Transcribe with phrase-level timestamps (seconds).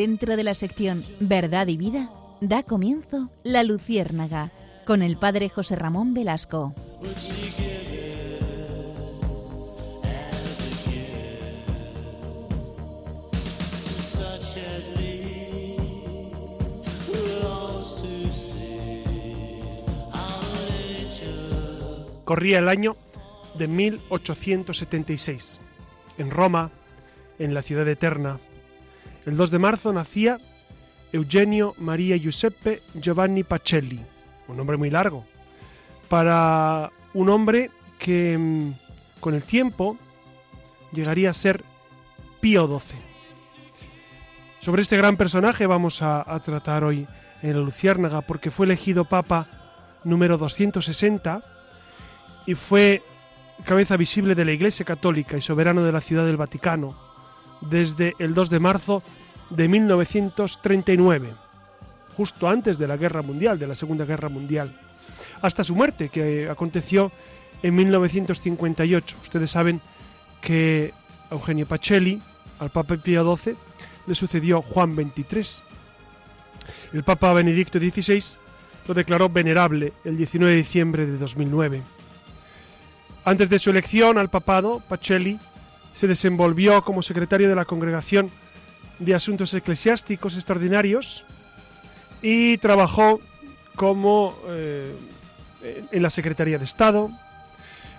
[0.00, 2.08] Dentro de la sección Verdad y Vida,
[2.40, 4.50] da comienzo La Luciérnaga,
[4.86, 6.72] con el padre José Ramón Velasco.
[22.24, 22.96] Corría el año
[23.58, 25.60] de 1876.
[26.16, 26.70] En Roma,
[27.38, 28.40] en la ciudad eterna,
[29.26, 30.38] el 2 de marzo nacía
[31.12, 34.00] Eugenio María Giuseppe Giovanni Pacelli,
[34.48, 35.24] un nombre muy largo,
[36.08, 38.72] para un hombre que mm,
[39.20, 39.98] con el tiempo
[40.92, 41.64] llegaría a ser
[42.40, 42.98] Pío XII.
[44.60, 47.06] Sobre este gran personaje vamos a, tratar hoy
[47.42, 49.46] en la Luciérnaga porque fue elegido Papa
[50.04, 51.42] número 260
[52.46, 53.02] y fue
[53.64, 57.09] cabeza visible de la Iglesia Católica y soberano de la Ciudad del Vaticano
[57.60, 59.02] desde el 2 de marzo
[59.50, 61.34] de 1939,
[62.16, 64.78] justo antes de la Guerra Mundial, de la Segunda Guerra Mundial,
[65.42, 67.12] hasta su muerte, que aconteció
[67.62, 69.16] en 1958.
[69.22, 69.80] Ustedes saben
[70.40, 70.92] que
[71.30, 72.22] Eugenio Pacelli,
[72.58, 73.54] al Papa Pío XII,
[74.06, 75.64] le sucedió Juan XXIII.
[76.92, 78.22] El Papa Benedicto XVI
[78.86, 81.82] lo declaró venerable el 19 de diciembre de 2009.
[83.24, 85.38] Antes de su elección al papado, Pacelli
[85.94, 88.30] se desenvolvió como secretario de la Congregación
[88.98, 91.24] de Asuntos Eclesiásticos Extraordinarios
[92.22, 93.20] y trabajó
[93.76, 94.94] como eh,
[95.90, 97.10] en la Secretaría de Estado,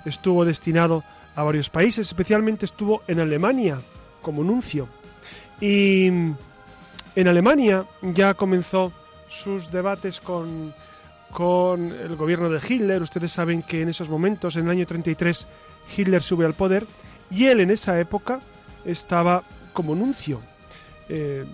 [0.06, 1.04] estuvo destinado
[1.36, 3.80] a varios países, especialmente estuvo en Alemania
[4.22, 4.88] como nuncio.
[5.60, 8.92] Y en Alemania ya comenzó
[9.30, 10.74] sus debates con,
[11.32, 13.02] con el gobierno de Hitler.
[13.02, 15.48] Ustedes saben que en esos momentos, en el año 33,
[15.96, 16.86] Hitler sube al poder
[17.32, 18.42] y él en esa época
[18.86, 19.44] estaba
[19.74, 20.42] como nuncio.
[21.10, 21.46] Eh,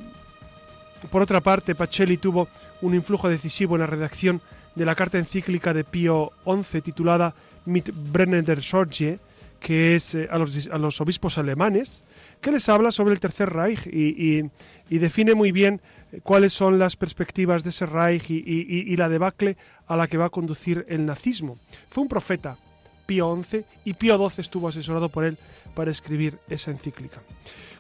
[1.12, 2.48] por otra parte, Pacelli tuvo
[2.82, 4.42] un influjo decisivo en la redacción
[4.76, 7.34] de la carta encíclica de Pío XI titulada
[7.66, 9.20] Mit Brennender Sorge,
[9.60, 12.04] que es eh, a, los, obispos alemanes,
[12.42, 14.50] que les habla sobre el Tercer Reich y,
[14.90, 19.96] define muy bien eh, cuáles son las perspectivas de ese Reich y, la debacle a
[19.96, 21.58] la que va a conducir el nazismo.
[21.90, 22.58] Fue un profeta,
[23.06, 25.38] Pío XI, y Pío XII estuvo asesorado por él
[25.78, 27.22] para escribir esa encíclica.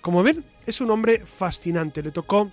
[0.01, 2.03] Como ven, es un hombre fascinante.
[2.03, 2.51] Le tocó,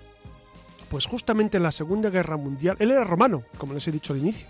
[0.89, 2.77] pues justamente en la Segunda Guerra Mundial.
[2.79, 4.47] Él era romano, como les he dicho al inicio.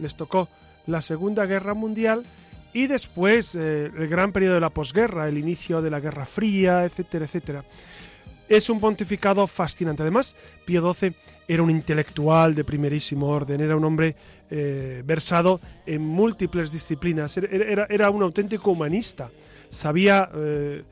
[0.00, 0.48] Les tocó
[0.88, 2.24] la Segunda Guerra Mundial
[2.72, 6.84] y después eh, el gran periodo de la posguerra, el inicio de la Guerra Fría,
[6.84, 7.64] etcétera, etcétera.
[8.48, 10.02] Es un pontificado fascinante.
[10.02, 10.34] Además,
[10.64, 11.14] Pío XII
[11.46, 14.16] era un intelectual de primerísimo orden, era un hombre
[14.50, 19.30] eh, versado en múltiples disciplinas, era, era un auténtico humanista
[19.74, 20.84] sabía eh,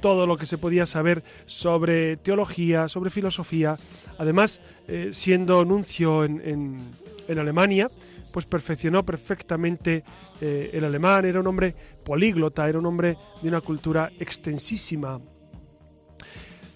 [0.00, 3.76] todo lo que se podía saber sobre teología, sobre filosofía.
[4.18, 6.80] Además, eh, siendo nuncio en,
[7.28, 7.90] Alemania,
[8.30, 10.04] pues perfeccionó perfectamente
[10.40, 11.74] eh, el alemán, era un hombre
[12.04, 15.20] políglota, era un hombre de una cultura extensísima.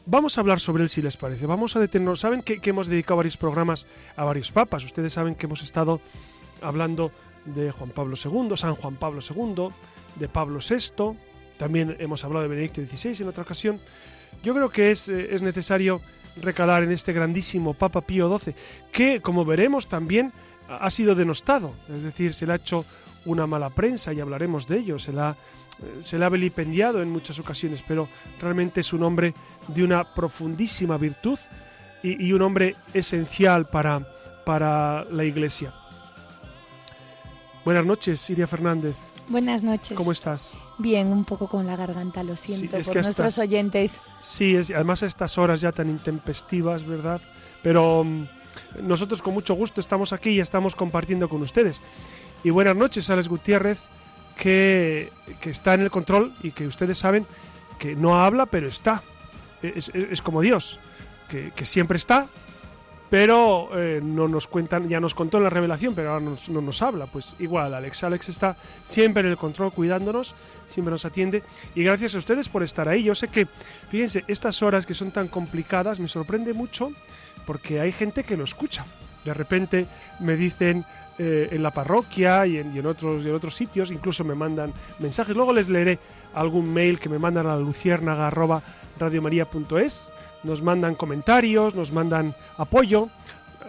[0.07, 1.47] Vamos a hablar sobre él si les parece.
[1.47, 2.19] Vamos a detenernos.
[2.19, 4.83] Saben que, que hemos dedicado varios programas a varios papas.
[4.85, 6.01] Ustedes saben que hemos estado
[6.63, 7.13] hablando
[7.45, 9.69] de Juan Pablo II, San Juan Pablo II,
[10.17, 11.17] de Pablo VI,
[11.61, 13.79] también hemos hablado de Benedicto XVI en otra ocasión.
[14.43, 16.01] Yo creo que es, eh, es necesario
[16.41, 18.55] recalar en este grandísimo Papa Pío XII,
[18.91, 20.33] que, como veremos, también
[20.71, 22.87] ha sido denostado, es decir, se le ha hecho
[23.27, 25.37] una mala prensa y hablaremos de ello, se, la,
[25.83, 28.09] eh, se le ha vilipendiado en muchas ocasiones, pero
[28.41, 29.35] realmente es un hombre
[29.69, 31.39] de una profundísima virtud
[32.03, 34.01] y, y un hombre esencial para,
[34.47, 35.75] para la Iglesia.
[37.67, 39.10] Buenas noches, Iria Fernández.
[39.31, 39.97] Buenas noches.
[39.97, 40.59] ¿Cómo estás?
[40.77, 44.01] Bien, un poco con la garganta, lo siento por nuestros oyentes.
[44.21, 47.21] Sí, es, además a estas horas ya tan intempestivas, ¿verdad?
[47.63, 48.27] Pero mm,
[48.83, 51.81] nosotros con mucho gusto estamos aquí y estamos compartiendo con ustedes.
[52.43, 53.81] Y buenas noches, Alex Gutiérrez,
[54.37, 57.25] que, que está en el control y que ustedes saben
[57.79, 59.05] que no habla, pero está.
[59.63, 60.81] Es, es como Dios,
[61.29, 62.27] que, que siempre está
[63.11, 66.81] pero eh, no nos cuentan, ya nos contó en la revelación, pero ahora no nos
[66.81, 67.07] habla.
[67.07, 68.05] Pues igual, Alex.
[68.05, 70.37] Alex está siempre en el control, cuidándonos,
[70.69, 71.43] siempre nos atiende.
[71.75, 73.03] Y gracias a ustedes por estar ahí.
[73.03, 73.49] Yo sé que,
[73.91, 76.93] fíjense, estas horas que son tan complicadas me sorprende mucho
[77.47, 78.87] porque hay gente que lo escucha.
[79.25, 79.89] De repente
[80.21, 80.85] me dicen
[81.19, 85.35] eh, en la parroquia y en, otros, en otros sitios, incluso me mandan mensajes.
[85.35, 85.99] Luego les leeré
[86.33, 90.13] algún mail que me mandan a luciérnaga.radiomaría.es
[90.45, 93.11] nos mandan comentarios, nos mandan apoyo,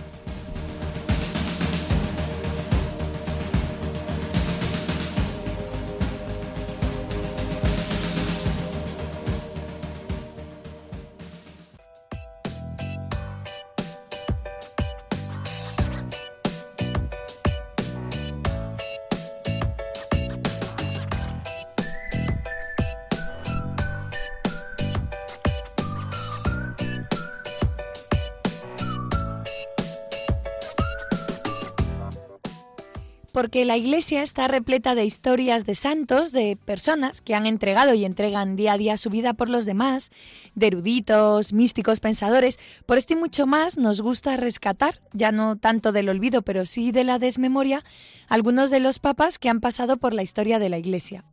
[33.43, 38.05] porque la Iglesia está repleta de historias de santos, de personas que han entregado y
[38.05, 40.12] entregan día a día su vida por los demás,
[40.55, 42.61] de eruditos, místicos, pensadores.
[42.87, 46.93] Por esto y mucho más nos gusta rescatar, ya no tanto del olvido, pero sí
[46.93, 47.83] de la desmemoria,
[48.29, 51.25] algunos de los papas que han pasado por la historia de la Iglesia.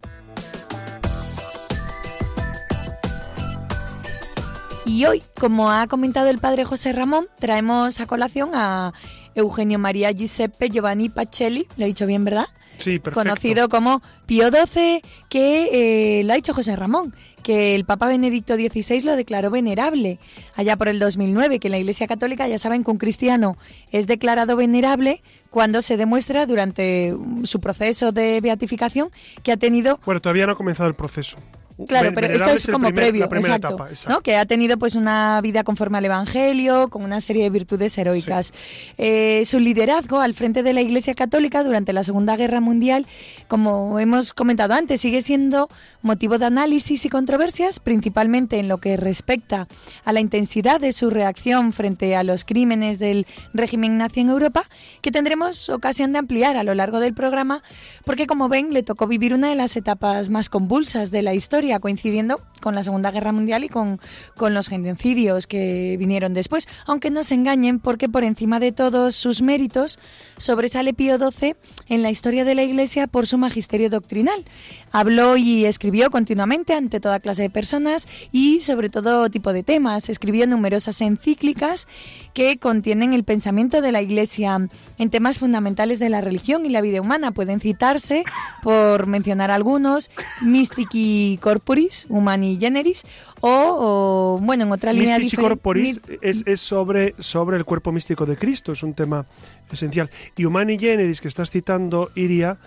[4.84, 8.94] Y hoy, como ha comentado el padre José Ramón, traemos a colación a
[9.40, 12.46] Eugenio María Giuseppe Giovanni Pacelli, lo he dicho bien, ¿verdad?
[12.80, 13.20] Sí, perfecto.
[13.20, 17.14] Conocido como Pío XII, que eh, lo ha dicho José Ramón,
[17.44, 20.20] que el Papa Benedicto XVI lo declaró venerable
[20.56, 23.58] allá por el 2009, que en la Iglesia Católica ya saben que un cristiano
[23.92, 29.10] es declarado venerable cuando se demuestra durante su proceso de beatificación
[29.44, 30.00] que ha tenido...
[30.06, 31.38] Bueno, todavía no ha comenzado el proceso.
[31.88, 33.78] Claro, pero esto es como previo, exacto,
[34.10, 34.22] ¿no?
[34.22, 38.54] que ha tenido pues una vida conforme al Evangelio, con una serie de virtudes heroicas.
[38.98, 43.06] Eh, su liderazgo al frente de la Iglesia Católica durante la Segunda Guerra Mundial,
[43.48, 45.70] como hemos comentado antes, sigue siendo
[46.02, 49.68] motivo de análisis y controversias, principalmente en lo que respecta
[50.04, 54.68] a la intensidad de su reacción frente a los crímenes del régimen nazi en Europa,
[55.02, 57.64] que tendremos ocasión de ampliar a lo largo del programa,
[58.06, 61.69] porque como ven, le tocó vivir una de las etapas más convulsas de la historia
[61.78, 64.02] coincidiendo con la Segunda Guerra Mundial y con,
[64.36, 66.68] con los genocidios que vinieron después.
[66.86, 70.00] Aunque no se engañen, porque por encima de todos sus méritos
[70.38, 71.56] sobresale Pío XII
[71.88, 74.46] en la historia de la Iglesia por su magisterio doctrinal.
[74.92, 80.10] Habló y escribió continuamente ante toda clase de personas y sobre todo tipo de temas.
[80.10, 81.88] Escribió numerosas encíclicas
[82.34, 84.68] que contienen el pensamiento de la Iglesia
[84.98, 87.32] en temas fundamentales de la religión y la vida humana.
[87.32, 88.24] Pueden citarse,
[88.64, 90.10] por mencionar algunos,
[90.42, 93.04] Mystici Corporis, Humani Generis,
[93.42, 98.38] o, bueno, en otra línea Mystici Corporis es, es, sobre, sobre el cuerpo místico de
[98.38, 99.26] Cristo, es un tema
[99.72, 100.10] esencial.
[100.38, 102.58] Y Humani Generis, que estás citando, Iria,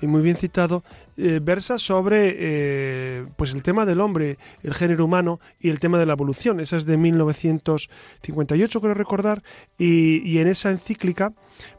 [0.00, 0.84] y muy bien citado,
[1.16, 5.98] eh, versa sobre eh, pues el tema del hombre, el género humano y el tema
[5.98, 6.60] de la evolución.
[6.60, 9.42] Esa es de 1958, creo recordar,
[9.78, 11.32] y, en esa encíclica,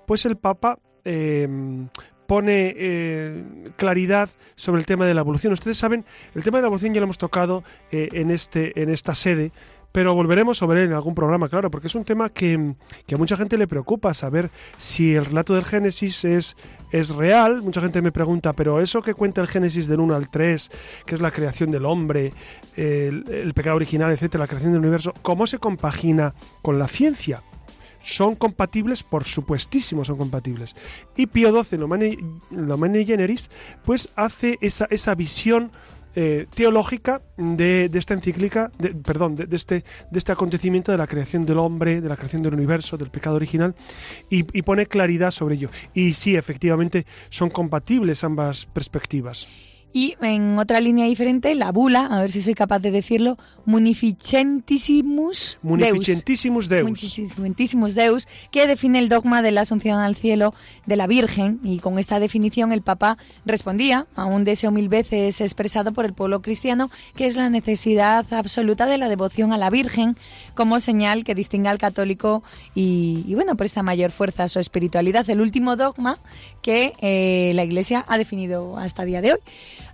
[0.06, 1.88] pues el Papa em,
[2.28, 3.44] pone
[3.78, 5.54] claridad sobre el tema de la evolución.
[5.54, 6.06] Ustedes saben,
[6.36, 9.52] el tema de la evolución ya lo hemos tocado eh, en, este, en esta sede
[9.92, 13.36] pero volveremos sobre él en algún programa, claro, porque es un tema que, a mucha
[13.36, 16.56] gente le preocupa, saber si el relato del Génesis es,
[16.92, 17.64] es real.
[17.64, 20.70] Mucha gente me pregunta, pero eso que cuenta el Génesis del 1 al 3,
[21.04, 22.32] que es la creación del hombre,
[22.76, 27.42] el, pecado original, etcétera, la creación del universo, ¿cómo se compagina con la ciencia?
[28.08, 30.76] Son compatibles, por supuestísimo son compatibles.
[31.16, 33.52] Y Pío XII, Lomani Generis,
[33.84, 35.72] pues hace esa, esa visión
[36.16, 38.72] eh, teológica de, esta encíclica,
[39.04, 42.54] perdón, de, este, de este acontecimiento de la creación del hombre, de la creación del
[42.54, 43.76] universo, del pecado original,
[44.30, 45.70] y, y pone claridad sobre ello.
[45.94, 49.48] Y sí, efectivamente, son compatibles ambas perspectivas.
[49.94, 55.58] Y en otra línea diferente, la bula, a ver si soy capaz de decirlo, Munificentissimus
[55.62, 56.84] Munificentissimus Deus.
[56.84, 60.54] Munificentissimus Deus, que define el dogma de la asunción al cielo
[60.86, 61.60] de la Virgen.
[61.64, 66.14] Y con esta definición el Papa respondía a un deseo mil veces expresado por el
[66.14, 70.18] pueblo cristiano, que es la necesidad absoluta de la devoción a la Virgen
[70.54, 72.44] como señal que distinga al católico
[72.76, 75.30] y, y bueno, presta mayor fuerza a su espiritualidad.
[75.30, 76.20] El último dogma
[76.62, 79.40] que eh, la Iglesia ha definido hasta el día de hoy.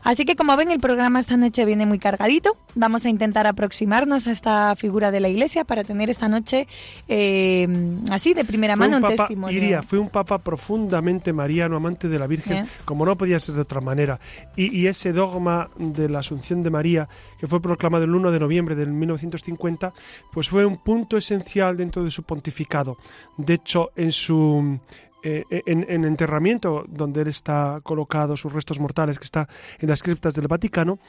[0.04, 2.58] Así que como ven, el programa esta noche viene muy cargadito.
[2.76, 6.68] Vamos a intentar aproximarnos a esta figura de la Iglesia para tener esta noche
[7.08, 7.68] eh,
[8.10, 9.58] así de primera mano un, testimonio.
[9.58, 13.62] Iría, fue un papa profundamente mariano, amante de la Virgen, como no podía ser de
[13.62, 14.20] otra manera.
[14.56, 17.08] Y, y, ese dogma de la Asunción de María,
[17.40, 19.94] que fue proclamado el 1 de noviembre de 1950,
[20.32, 22.98] pues fue un punto esencial dentro de su pontificado.
[23.38, 24.80] De hecho, en su
[25.24, 29.48] eh, en, en, enterramiento, donde él está colocado, sus restos mortales, que está
[29.80, 31.00] en las criptas del Vaticano,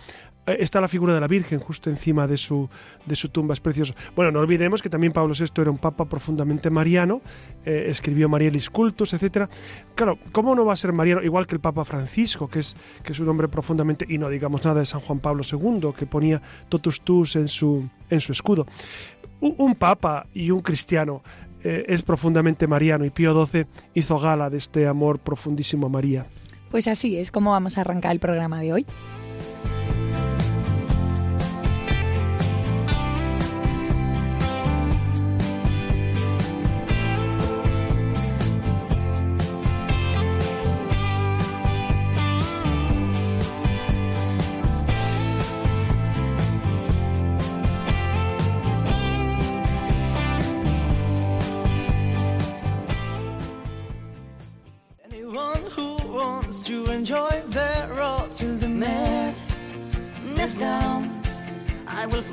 [0.46, 2.68] eh, está la figura de la Virgen justo encima de su,
[3.06, 3.94] de su tumba, es precioso.
[4.14, 7.22] Bueno, no olvidemos que también Pablo VI era un papa profundamente mariano,
[7.64, 9.48] eh, escribió Marielis Cultus, etc.
[9.94, 11.22] Claro, ¿cómo no va a ser mariano?
[11.22, 14.64] Igual que el Papa Francisco, que es, que es un hombre profundamente, y no digamos
[14.64, 18.66] nada de San Juan Pablo II, que ponía totus tus en su, en su escudo.
[19.40, 21.22] un papa y un cristiano
[21.64, 26.26] eh, es profundamente mariano y Pío XII hizo gala de este amor profundísimo a María.
[26.70, 28.86] Pues así es como vamos a arrancar el programa de hoy.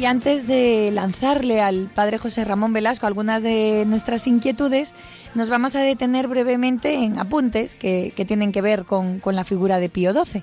[0.00, 4.94] Y antes de lanzarle al padre José Ramón Velasco algunas de nuestras inquietudes,
[5.34, 9.90] nos vamos a detener brevemente en apuntes que, tienen que ver con, la figura de
[9.90, 10.42] Pío XII.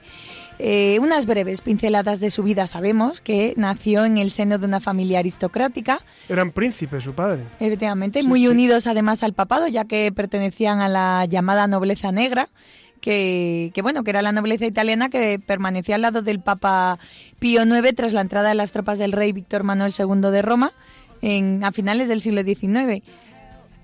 [0.59, 2.67] Eh, unas breves pinceladas de su vida.
[2.67, 6.01] Sabemos que nació en el seno de una familia aristocrática.
[6.29, 7.41] Eran príncipes su padre.
[7.59, 12.47] Efectivamente, muy unidos además al papado, ya que pertenecían a la llamada nobleza negra
[13.01, 16.99] que, bueno, que era la nobleza italiana que permanecía al lado del Papa
[17.39, 20.74] Pío IX tras la entrada de las tropas del rey Víctor Manuel II de Roma
[21.22, 23.03] en, a finales del siglo XIX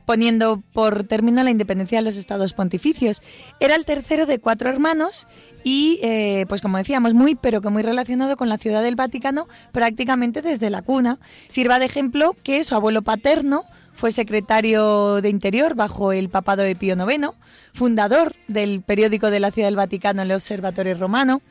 [0.05, 3.21] poniendo por término la independencia de los estados pontificios.
[3.59, 5.27] Era el tercero de cuatro hermanos
[5.63, 9.47] y, eh, pues como decíamos, muy pero que muy relacionado con la ciudad del Vaticano
[9.71, 11.19] prácticamente desde la cuna.
[11.49, 13.63] Sirva de ejemplo que su abuelo paterno
[13.95, 17.29] fue secretario de Interior bajo el papado de Pío IX,
[17.73, 21.41] fundador del periódico de la Ciudad del Vaticano, el Observatorio Romano.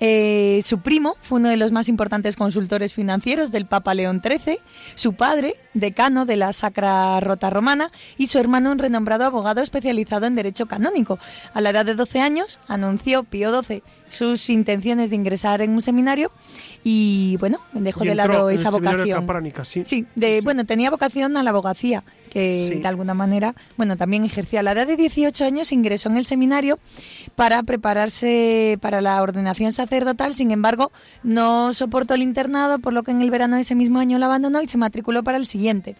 [0.00, 4.58] Eh, su primo fue uno de los más importantes consultores financieros del Papa León XIII.
[4.94, 7.90] Su padre, decano de la Sacra Rota Romana.
[8.16, 11.18] Y su hermano, un renombrado abogado especializado en derecho canónico.
[11.54, 15.82] A la edad de 12 años, anunció Pío XII sus intenciones de ingresar en un
[15.82, 16.30] seminario
[16.84, 19.26] y bueno, dejó de lado esa vocación.
[19.64, 19.82] sí.
[19.84, 24.60] sí, de, bueno, tenía vocación a la abogacía, que de alguna manera, bueno, también ejercía.
[24.60, 26.78] A la edad de 18 años ingresó en el seminario
[27.34, 30.92] para prepararse para la ordenación sacerdotal, sin embargo,
[31.22, 34.26] no soportó el internado, por lo que en el verano de ese mismo año lo
[34.26, 35.96] abandonó y se matriculó para el siguiente.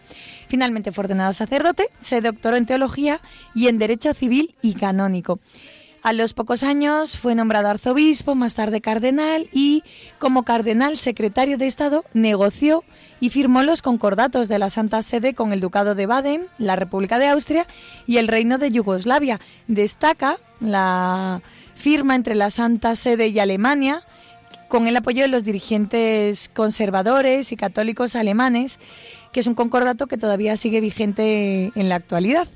[0.47, 3.21] Finalmente fue ordenado sacerdote, se doctoró en teología
[3.53, 5.39] y en derecho civil y canónico.
[6.01, 9.83] A los pocos años fue nombrado arzobispo, más tarde cardenal y
[10.17, 12.85] como cardenal secretario de Estado negoció
[13.19, 17.19] y firmó los concordatos de la Santa Sede con el Ducado de Baden, la República
[17.19, 17.67] de Austria
[18.07, 19.39] y el Reino de Yugoslavia.
[19.67, 21.41] Destaca la
[21.75, 24.03] firma entre la Santa Sede y Alemania
[24.67, 28.79] con el apoyo de los dirigentes conservadores y católicos alemanes,
[29.31, 32.47] que es un concordato que todavía sigue vigente en la actualidad.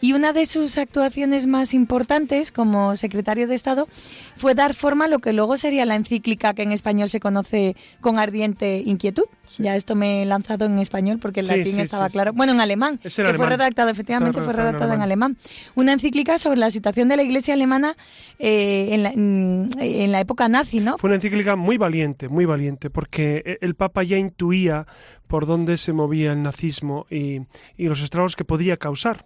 [0.00, 3.88] Y una de sus actuaciones más importantes como secretario de Estado
[4.36, 7.76] fue dar forma a lo que luego sería la encíclica que en español se conoce
[8.00, 9.24] con ardiente inquietud.
[9.58, 12.32] Ya esto me he lanzado en español porque en latín estaba claro.
[12.32, 15.36] Bueno, en alemán, que fue redactado, efectivamente fue redactada en alemán.
[15.74, 17.96] Una encíclica sobre la situación de la iglesia alemana
[18.38, 20.98] eh, en, la, en, la, época nazi, ¿no?
[20.98, 24.86] Fue una encíclica muy valiente, muy valiente, porque el Papa ya intuía
[25.26, 27.40] por dónde se movía el nazismo y,
[27.76, 29.24] y los estragos que podía causar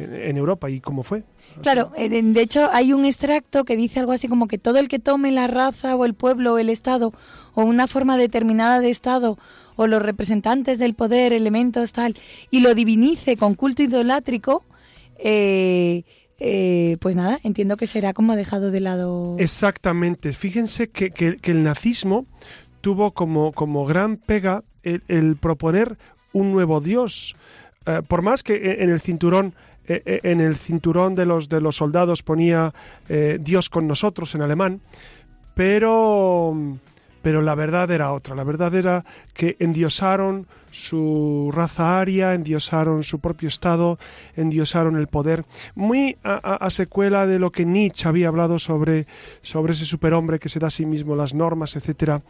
[0.00, 1.24] en Europa y cómo fue.
[1.62, 4.88] Claro, eh, de hecho hay un extracto que dice algo así como que todo el
[4.88, 7.12] que tome la raza o el pueblo o el Estado
[7.54, 9.38] o una forma determinada de Estado
[9.76, 12.16] o los representantes del poder, elementos tal,
[12.50, 14.64] y lo divinice con culto idolátrico,
[15.18, 16.04] eh,
[16.38, 19.36] eh, pues nada, entiendo que será como dejado de lado.
[19.38, 20.32] Exactamente.
[20.32, 22.26] Fíjense que, que, el nazismo
[22.80, 25.98] tuvo como, como gran pega el, proponer
[26.32, 27.34] un nuevo Dios.
[28.08, 29.54] por más que en el cinturón
[29.92, 32.72] eh, eh, en el cinturón de los, de los soldados ponía
[33.08, 34.80] eh, Dios con nosotros en alemán,
[35.52, 36.56] pero,
[37.22, 38.36] pero la verdad era otra.
[38.36, 39.04] La verdad era
[39.34, 43.98] que endiosaron su raza aria, endiosaron su propio estado,
[44.36, 49.06] endiosaron el poder, muy a, secuela de lo que Nietzsche había hablado sobre,
[49.42, 52.22] sobre ese superhombre que se da a sí mismo las normas, etcétera.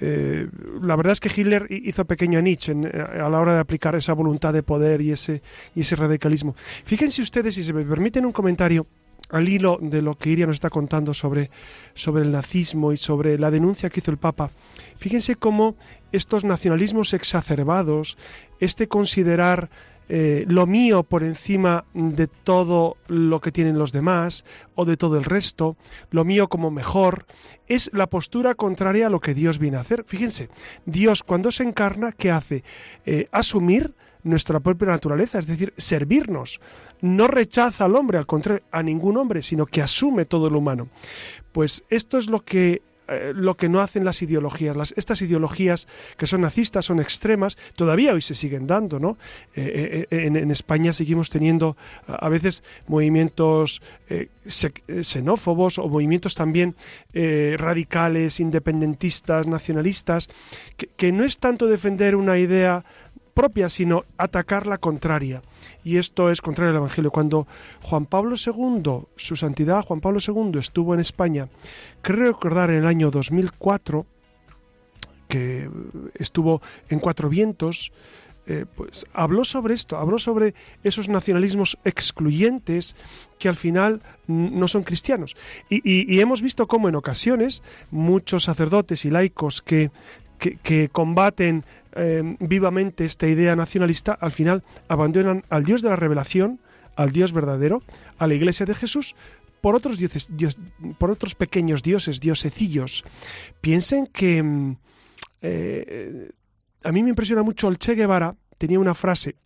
[0.00, 0.48] Eh,
[0.82, 4.12] la verdad es que Hitler hizo pequeño a Nietzsche a la hora de aplicar esa
[4.12, 5.42] voluntad de poder y ese,
[5.74, 6.54] y ese radicalismo.
[6.84, 8.86] Fíjense ustedes, si se me permiten un comentario,
[9.30, 11.50] al hilo de lo que Iria nos está contando sobre,
[11.94, 14.50] sobre el nazismo y sobre la denuncia que hizo el Papa,
[14.96, 15.76] fíjense cómo
[16.16, 18.16] estos nacionalismos exacerbados,
[18.60, 19.70] este considerar
[20.08, 24.44] eh, lo mío por encima de todo lo que tienen los demás
[24.74, 25.76] o de todo el resto,
[26.10, 27.26] lo mío como mejor,
[27.68, 30.04] es la postura contraria a lo que Dios viene a hacer.
[30.06, 30.50] Fíjense,
[30.84, 32.64] Dios cuando se encarna, ¿qué hace?
[33.06, 33.94] Eh, asumir
[34.24, 36.60] nuestra propia naturaleza, es decir, servirnos.
[37.00, 40.88] No rechaza al hombre, al contrario, a ningún hombre, sino que asume todo lo humano.
[41.52, 44.76] Pues esto es lo que eh, lo que no hacen las ideologías.
[44.76, 49.18] Las, estas ideologías que son nazistas, son extremas, todavía hoy se siguen dando, ¿no?
[49.54, 53.82] Eh, eh, en, España seguimos teniendo a veces movimientos
[55.02, 56.76] xenófobos o movimientos también
[57.12, 60.28] radicales, independentistas, nacionalistas,
[60.96, 62.84] que no es tanto defender una idea
[63.34, 65.42] propia, sino atacar la contraria.
[65.82, 67.10] Y esto es contrario al Evangelio.
[67.10, 67.46] Cuando
[67.82, 71.48] Juan Pablo II, su santidad Juan Pablo II, estuvo en España,
[72.00, 74.06] creo recordar en el año 2004,
[75.28, 75.68] que
[76.14, 77.92] estuvo en Cuatro Vientos,
[78.46, 82.94] eh, pues habló sobre esto, habló sobre esos nacionalismos excluyentes
[83.38, 85.34] que al final no son cristianos.
[85.70, 89.90] Y, hemos visto cómo en ocasiones muchos sacerdotes y laicos que,
[90.38, 91.64] que combaten
[91.96, 96.60] Em, vivamente esta idea nacionalista, al final abandonan al Dios de la revelación,
[96.96, 97.82] al Dios verdadero,
[98.18, 99.14] a la Iglesia de Jesús,
[99.60, 100.28] por otros, dioses,
[100.98, 103.04] por otros pequeños dioses, diosecillos.
[103.60, 104.76] Piensen que em,
[105.40, 106.30] eh,
[106.82, 109.36] a mí me impresiona mucho el Che Guevara, tenía una frase.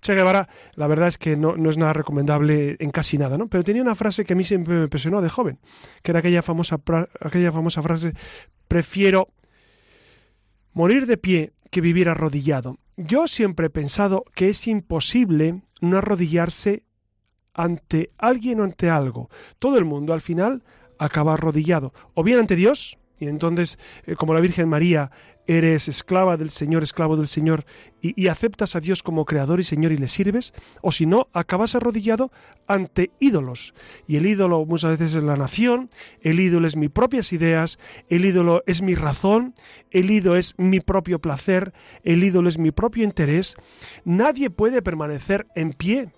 [0.00, 3.48] Che Guevara, la verdad es que no, no, es nada recomendable en casi nada, ¿no?
[3.48, 5.58] Pero tenía una frase que a mí siempre me impresionó de joven,
[6.02, 6.80] que era aquella famosa,
[7.20, 8.14] aquella famosa frase,
[8.66, 9.28] prefiero
[10.72, 12.76] morir de pie que vivir arrodillado.
[12.98, 16.84] Yo siempre he pensado que es imposible no arrodillarse
[17.54, 19.30] ante alguien o ante algo.
[19.58, 20.62] Todo el mundo al final
[20.98, 25.10] acaba arrodillado, o bien ante Dios, y entonces, eh, como la Virgen María,
[25.46, 27.64] eres esclava del Señor, esclavo del Señor,
[28.00, 31.74] y, aceptas a Dios como Creador y Señor y le sirves, o si no, acabas
[31.74, 32.32] arrodillado
[32.66, 33.74] ante ídolos.
[34.08, 35.88] Y el ídolo muchas veces es la nación,
[36.20, 37.78] el ídolo es mis propias ideas,
[38.08, 39.54] el ídolo es mi razón,
[39.90, 43.56] el ídolo es mi propio placer, el ídolo es mi propio interés.
[44.04, 46.10] Nadie puede permanecer en pie.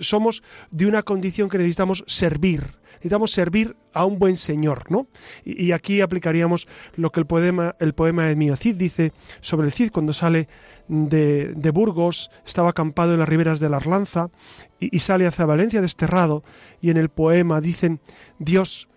[0.00, 5.08] Somos de una condición que necesitamos servir necesitamos servir a un buen Señor, ¿no?
[5.44, 9.72] Y, aquí aplicaríamos lo que el poema, el poema de Mío Cid dice sobre el
[9.72, 10.46] Cid cuando sale
[10.86, 14.30] de, Burgos, estaba acampado en las riberas de la Arlanza
[14.78, 16.44] y, y sale hacia Valencia desterrado
[16.80, 17.98] y en el poema dicen,
[18.38, 18.88] Dios,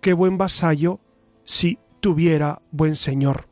[0.00, 1.00] qué buen vasallo
[1.44, 3.48] si tuviera buen Señor.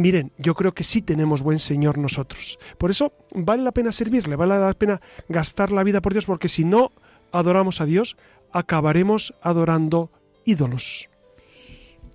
[0.00, 2.58] Miren, yo creo que sí tenemos buen Señor nosotros.
[2.78, 6.48] Por eso vale la pena servirle, vale la pena gastar la vida por Dios, porque
[6.48, 6.92] si no
[7.32, 8.16] adoramos a Dios,
[8.50, 10.10] acabaremos adorando
[10.44, 11.10] ídolos.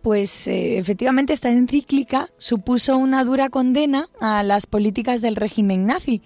[0.02, 6.21] Pues eh, efectivamente esta encíclica supuso una dura condena a las políticas del régimen nazi.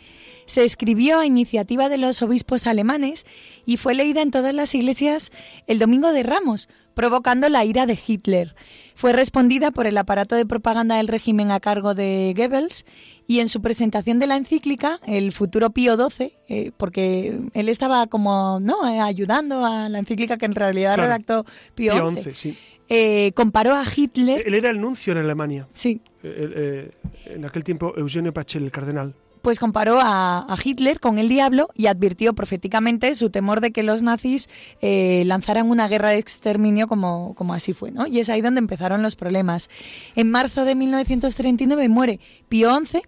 [0.45, 3.25] Se escribió a iniciativa de los obispos alemanes
[3.65, 5.31] y fue leída en todas las iglesias
[5.67, 6.67] el domingo de Ramos,
[6.99, 8.55] provocando la ira de Hitler.
[8.93, 12.85] Fue respondida por el aparato de propaganda del régimen a cargo de Goebbels
[13.25, 18.07] y en su presentación de la encíclica, el futuro Pío XII, eh, porque él estaba
[18.07, 22.57] como no eh, ayudando a la encíclica que en realidad redactó Pío, XI,
[22.89, 24.43] eh, comparó a Hitler.
[24.45, 25.69] Él era el nuncio en Alemania.
[25.71, 26.01] Sí.
[26.21, 31.87] en aquel tiempo Eugenio Pachel, el cardenal pues comparó a, Hitler con el diablo y
[31.87, 34.49] advirtió proféticamente su temor de que los nazis
[34.81, 38.07] eh, lanzaran una guerra de exterminio como, como así fue, ¿no?
[38.07, 39.69] Y es ahí donde empezaron los problemas.
[40.15, 43.01] En marzo de 1939 muere Pío XI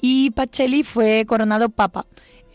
[0.00, 2.06] y Pacelli fue coronado papa.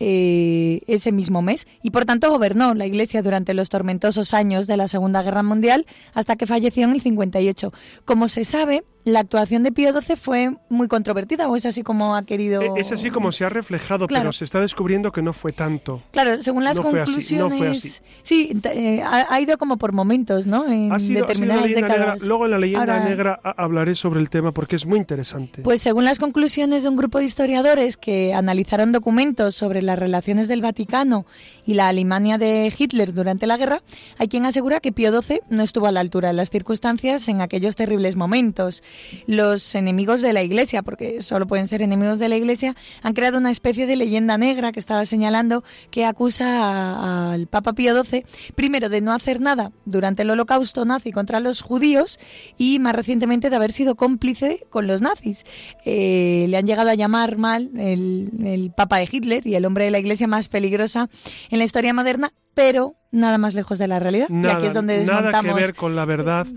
[0.03, 4.75] Eh, ese mismo mes y por tanto gobernó la Iglesia durante los tormentosos años de
[4.75, 7.71] la Segunda Guerra Mundial hasta que falleció en el 58.
[8.03, 12.15] Como se sabe, la actuación de Pío XII fue muy controvertida o es así como
[12.15, 12.61] ha querido...
[12.61, 16.01] E-, es así como se ha reflejado, pero se está descubriendo que no fue tanto.
[16.11, 18.03] Claro, según las conclusiones...
[18.23, 20.67] Sí, eh, ha, ido como por momentos, ¿no?
[20.67, 22.21] En ha sido, determinadas décadas.
[22.23, 25.61] Luego en la leyenda negra hablaré sobre el tema porque es muy interesante.
[25.63, 30.47] Pues según las conclusiones de un grupo de historiadores que analizaron documentos sobre las relaciones
[30.47, 31.25] del Vaticano
[31.65, 33.81] y la Alemania de Hitler durante la guerra,
[34.17, 37.41] hay quien asegura que Pío XII no estuvo a la altura de las circunstancias en
[37.41, 38.83] aquellos terribles momentos
[39.27, 43.37] los enemigos de la Iglesia, porque solo pueden ser enemigos de la Iglesia, han creado
[43.37, 48.25] una especie de leyenda negra que estaba señalando que acusa al Papa Pío XII,
[48.55, 52.19] primero de no hacer nada durante el holocausto nazi contra los judíos
[52.57, 55.45] y más recientemente de haber sido cómplice con los nazis.
[55.85, 59.85] Eh, le han llegado a llamar mal el, el Papa de Hitler y el hombre
[59.85, 61.09] de la Iglesia más peligrosa
[61.49, 64.29] en la historia moderna, pero nada más lejos de la realidad.
[64.29, 66.47] Nada, y aquí es donde nada que ver con la verdad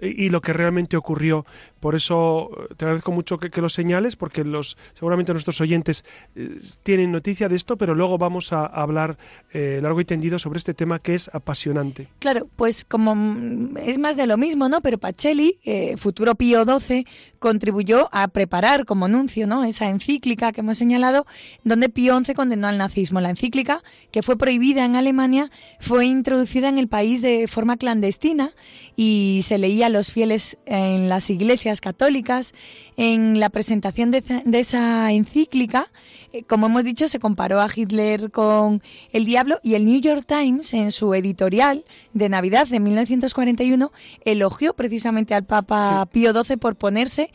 [0.00, 1.44] y lo que realmente ocurrió.
[1.80, 6.58] Por eso eh, te agradezco mucho que, lo señales, porque los seguramente nuestros oyentes eh,
[6.82, 9.18] tienen noticia de esto, pero luego vamos a, hablar
[9.52, 12.08] eh, largo y tendido sobre este tema que es apasionante.
[12.18, 14.80] Claro, pues como mm, es más de lo mismo, ¿no?
[14.80, 15.58] Pero Pacelli,
[15.96, 17.06] futuro Pío XII,
[17.38, 19.64] contribuyó a preparar como anuncio, ¿no?
[19.64, 21.26] Esa encíclica que hemos señalado,
[21.64, 23.20] donde Pío XI condenó al nazismo.
[23.20, 28.52] La encíclica, que fue prohibida en Alemania, fue introducida en el país de forma clandestina
[28.96, 32.54] y se leía a los fieles en las iglesias católicas.
[32.96, 35.90] En la presentación de, esa encíclica,
[36.32, 40.24] eh, como hemos dicho, se comparó a Hitler con el diablo y el New York
[40.26, 43.92] Times, en su editorial de Navidad de 1941,
[44.24, 47.30] elogió precisamente al Papa Pío XII por ponerse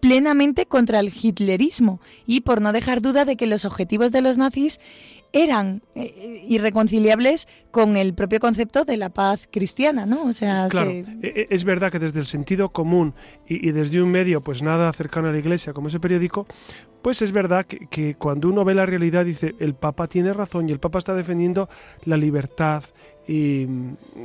[0.00, 4.38] plenamente contra el hitlerismo y por no dejar duda de que los objetivos de los
[4.38, 4.80] nazis
[5.32, 10.24] eran eh, irreconciliables con el propio concepto de la paz cristiana, ¿no?
[10.24, 13.14] O sea, claro, e, e, es verdad que desde el sentido común
[13.46, 16.46] y, desde un medio pues nada cercano a la Iglesia como ese periódico,
[17.02, 20.72] pues es verdad que, cuando uno ve la realidad dice el Papa tiene razón y
[20.72, 21.68] el Papa está defendiendo
[22.04, 22.84] la libertad
[23.26, 23.66] y,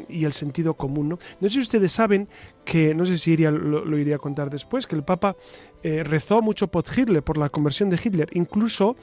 [0.09, 1.09] el sentido común.
[1.09, 1.19] ¿no?
[1.41, 2.29] no sé si ustedes saben
[2.63, 5.35] que, no sé si iría, lo, iría a contar después, que el Papa
[5.83, 8.29] eh, rezó mucho por Hitler, por la conversión de Hitler.
[8.31, 8.95] Incluso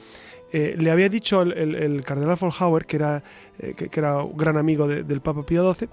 [0.51, 3.23] eh, le había dicho el, cardenal Folhauer, que era,
[3.57, 5.87] eh, que, era un gran amigo del Papa Pío XII,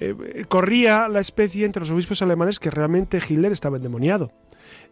[0.00, 4.32] eh, corría la especie entre los obispos alemanes que realmente Hitler estaba endemoniado.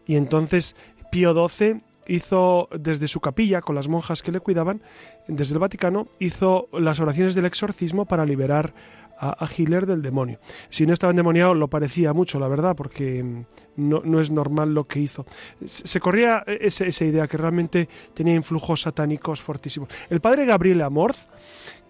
[0.05, 0.77] Y entonces
[1.11, 4.81] Pío XII hizo desde su capilla, con las monjas que le cuidaban,
[5.27, 8.73] desde el Vaticano, hizo las oraciones del exorcismo para liberar
[9.21, 10.39] a, Hitler del demonio.
[10.69, 13.43] Si no estaba endemoniado, lo parecía mucho, la verdad, porque mm,
[13.77, 15.25] no, es normal lo que hizo.
[15.63, 19.89] Se, corría esa, idea que realmente tenía influjos satánicos fortísimos.
[20.09, 21.19] El padre Gabriel Amorth,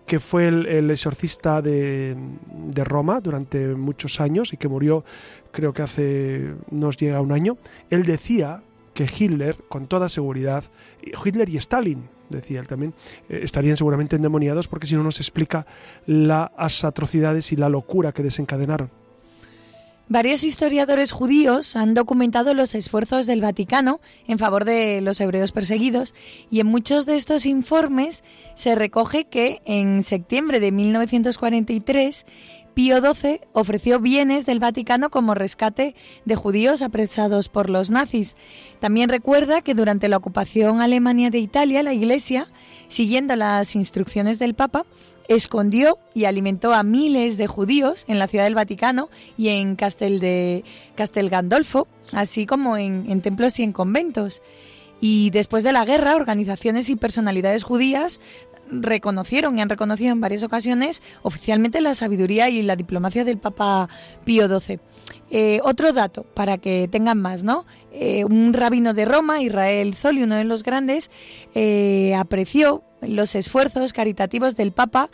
[0.06, 2.17] que fue el, exorcista de,
[2.52, 5.06] de, Roma durante muchos años y que murió
[5.52, 7.58] creo que hace nos llega un año,
[7.89, 8.62] él decía
[8.94, 10.65] que Hitler, con toda seguridad,
[11.02, 12.94] Hitler y Stalin, decía él también,
[13.30, 15.65] eh, estarían seguramente endemoniados porque si no nos explica
[16.06, 18.89] las atrocidades y la locura que desencadenaron.
[20.13, 26.13] Varios historiadores judíos han documentado los esfuerzos del Vaticano en favor de los hebreos perseguidos
[26.50, 32.26] y en muchos de estos informes se recoge que en septiembre de 1943
[32.74, 38.36] Pío XII ofreció bienes del Vaticano como rescate de judíos apresados por los nazis.
[38.80, 42.48] También recuerda que durante la ocupación alemania de Italia, la Iglesia,
[42.88, 44.86] siguiendo las instrucciones del Papa,
[45.28, 50.20] escondió y alimentó a miles de judíos en la ciudad del Vaticano y en Castel,
[50.20, 50.64] de,
[50.96, 54.42] Castel Gandolfo, así como en, en templos y en conventos.
[55.04, 58.22] Y después de la guerra, organizaciones y personalidades judías
[58.72, 63.90] reconocieron y han reconocido en varias ocasiones oficialmente la sabiduría y la diplomacia del Papa
[64.24, 64.80] Pío XII.
[65.30, 67.66] Eh, otro dato para que tengan más, ¿no?
[67.92, 71.12] Eh, un rabino de Roma, Israel Zoli, uno de los grandes,
[71.54, 75.10] eh, apreció los esfuerzos caritativos del Papa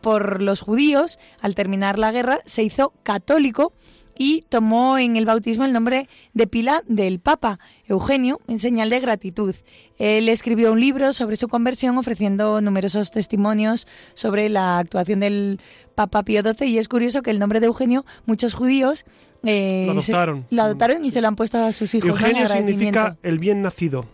[0.00, 1.18] por los judíos.
[1.40, 3.72] Al terminar la guerra, se hizo católico
[4.18, 9.00] y tomó en el bautismo el nombre de pila del Papa Eugenio en señal de
[9.00, 9.54] gratitud.
[9.98, 15.60] Él escribió un libro sobre su conversión ofreciendo numerosos testimonios sobre la actuación del
[15.94, 19.04] Papa Pío XII y es curioso que el nombre de Eugenio muchos judíos
[19.42, 22.08] eh, lo adoptaron, lo adoptaron y se lo han puesto a sus hijos.
[22.08, 24.06] Eugenio significa el bien nacido.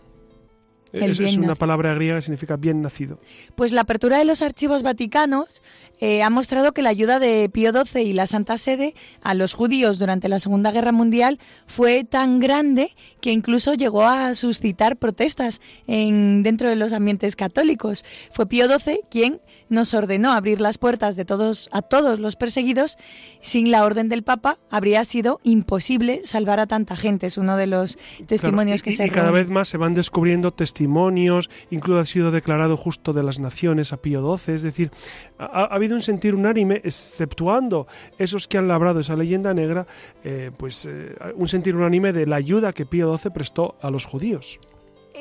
[0.93, 3.19] Es, es, una palabra griega que significa bien nacido.
[3.55, 5.61] Pues la apertura de los archivos vaticanos
[5.99, 9.53] eh, ha mostrado que la ayuda de Pío XII y la Santa Sede a los
[9.53, 15.61] judíos durante la Segunda Guerra Mundial fue tan grande que incluso llegó a suscitar protestas
[15.87, 18.05] en, dentro de los ambientes católicos.
[18.31, 22.97] Fue Pío XII quien nos ordenó abrir las puertas de todos a todos los perseguidos.
[23.41, 27.27] Sin la orden del Papa habría sido imposible salvar a tanta gente.
[27.27, 31.49] Es uno de los testimonios que se y cada vez más se van descubriendo testimonios.
[31.69, 34.55] Incluso ha sido declarado justo de las naciones a Pío XII.
[34.55, 34.91] Es decir,
[35.37, 39.87] ha habido un sentir unánime, exceptuando esos que han labrado esa leyenda negra,
[40.23, 44.05] eh, pues eh, un sentir unánime de la ayuda que Pío XII prestó a los
[44.05, 44.59] judíos.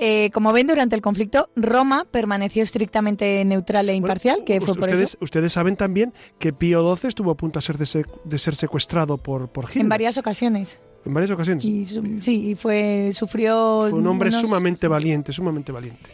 [0.00, 4.80] Eh, como ven, durante el conflicto, Roma permaneció estrictamente neutral e imparcial, que fue por
[4.80, 5.18] ustedes, eso.
[5.20, 9.48] Ustedes saben también que Pío XII estuvo a punto de ser, de ser secuestrado por,
[9.48, 9.82] por Hitler.
[9.82, 10.78] En varias ocasiones.
[11.04, 11.64] en varias ocasiones.
[11.64, 13.86] sí, y fue, sufrió...
[13.88, 16.10] Fue un hombre sumamente valiente, sumamente valiente.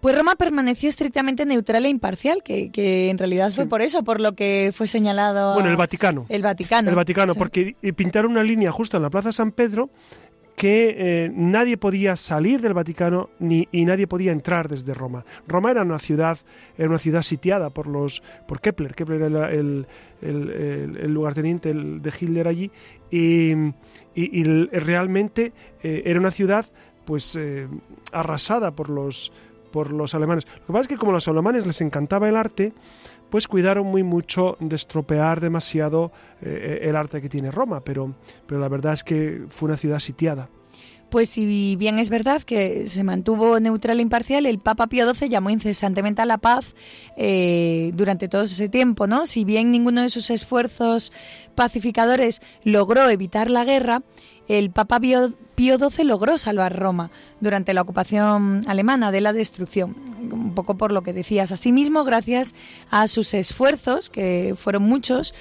[0.00, 4.20] Pues Roma permaneció estrictamente neutral e imparcial, que, que en realidad fue por eso, por
[4.20, 5.54] lo que fue señalado.
[5.54, 6.24] Bueno, el Vaticano.
[6.28, 6.88] El Vaticano.
[6.88, 9.90] El Vaticano, porque pintaron una línea justo en la Plaza San Pedro
[10.58, 15.24] que eh, nadie podía salir del Vaticano ni, y nadie podía entrar desde Roma.
[15.46, 16.36] Roma era una ciudad,
[16.76, 18.96] era una ciudad sitiada por los por Kepler.
[18.96, 19.86] Kepler era el,
[20.20, 22.72] el, lugarteniente de Hitler allí
[23.08, 23.54] y,
[24.72, 26.66] realmente eh, era una ciudad
[27.04, 27.68] pues eh,
[28.12, 29.30] arrasada por los
[29.70, 30.44] por los alemanes.
[30.46, 32.72] Lo que pasa es que como a los alemanes les encantaba el arte,
[33.30, 38.14] pues cuidaron muy mucho de estropear demasiado eh, el arte que tiene Roma, pero,
[38.46, 40.48] pero la verdad es que fue una ciudad sitiada.
[41.10, 45.30] Pues si bien es verdad que se mantuvo neutral e imparcial, el Papa Pío XII
[45.30, 46.74] llamó incesantemente a la paz
[47.16, 49.24] eh, durante todo ese tiempo, ¿no?
[49.24, 51.12] Si bien ninguno de sus esfuerzos
[51.54, 54.02] pacificadores logró evitar la guerra,
[54.48, 59.96] el Papa Pío, XII logró salvar Roma durante la ocupación alemana de la destrucción,
[60.32, 61.52] un poco por lo que decías.
[61.52, 62.54] Asimismo, gracias
[62.90, 65.34] a sus esfuerzos, que fueron muchos,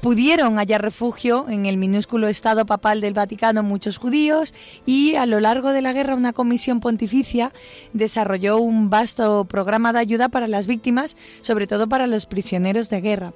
[0.00, 4.54] pudieron hallar refugio en el minúsculo Estado papal del Vaticano muchos judíos
[4.86, 7.52] y a lo largo de la guerra una comisión pontificia
[7.92, 13.00] desarrolló un vasto programa de ayuda para las víctimas, sobre todo para los prisioneros de
[13.00, 13.32] guerra.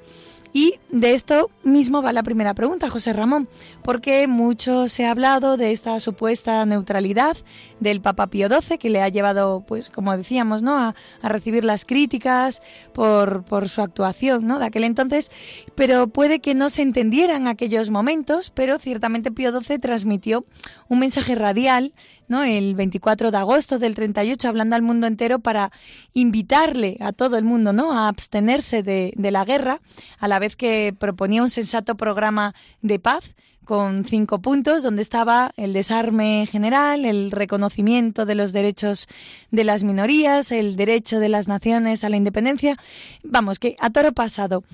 [0.53, 3.49] Y de esto mismo va la primera pregunta, José Ramón,
[3.83, 7.37] porque mucho se ha hablado de esta supuesta neutralidad
[7.81, 10.79] del Papa Pío XII, que le ha llevado, pues, como decíamos, ¿no?
[10.79, 14.59] a, recibir las críticas por, por, su actuación ¿no?
[14.59, 15.31] de aquel entonces,
[15.75, 20.47] pero puede que no se entendieran aquellos momentos, pero ciertamente Pío XII transmitió
[20.89, 21.93] un mensaje radial
[22.29, 22.45] ¿no?
[22.45, 25.73] el 24 de agosto del 38, hablando al mundo entero para
[26.13, 27.93] invitarle a todo el mundo ¿no?
[27.93, 29.81] a abstenerse de, de la guerra,
[30.19, 33.35] a la vez que proponía un sensato programa de paz
[33.69, 39.09] con cinco puntos, donde estaba el desarme general, el reconocimiento de los derechos
[39.51, 42.79] de las minorías, el derecho de las naciones a la independencia.
[43.23, 44.65] Vamos, que a toro pasado.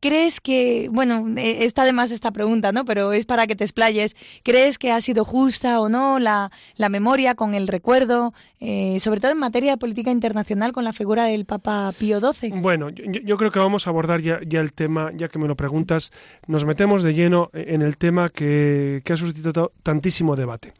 [0.00, 2.84] ¿Crees que, bueno, eh, está de más esta pregunta, ¿no?
[2.84, 4.14] Pero es para que te explayes.
[4.44, 6.50] ¿Crees que ha sido justa o no la,
[6.88, 11.24] memoria con el recuerdo, eh, sobre todo en materia de política internacional con la figura
[11.24, 12.50] del Papa Pío XII?
[12.60, 16.12] Bueno, yo, creo que vamos a abordar ya, el tema, ya que me lo preguntas,
[16.46, 20.74] nos metemos de lleno en el tema que, ha suscitado tantísimo debate,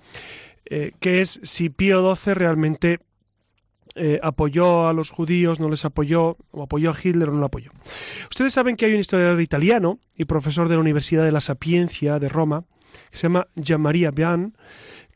[0.66, 3.00] eh, que es si Pío XII realmente
[3.94, 7.46] eh, apoyó a los judíos, no les apoyó, o apoyó a Hitler o no lo
[7.46, 7.70] apoyó.
[8.30, 12.18] Ustedes saben que hay un historiador italiano y profesor de la Universidad de la Sapiencia
[12.18, 12.64] de Roma,
[13.10, 14.56] que se llama Gianmaria Bian,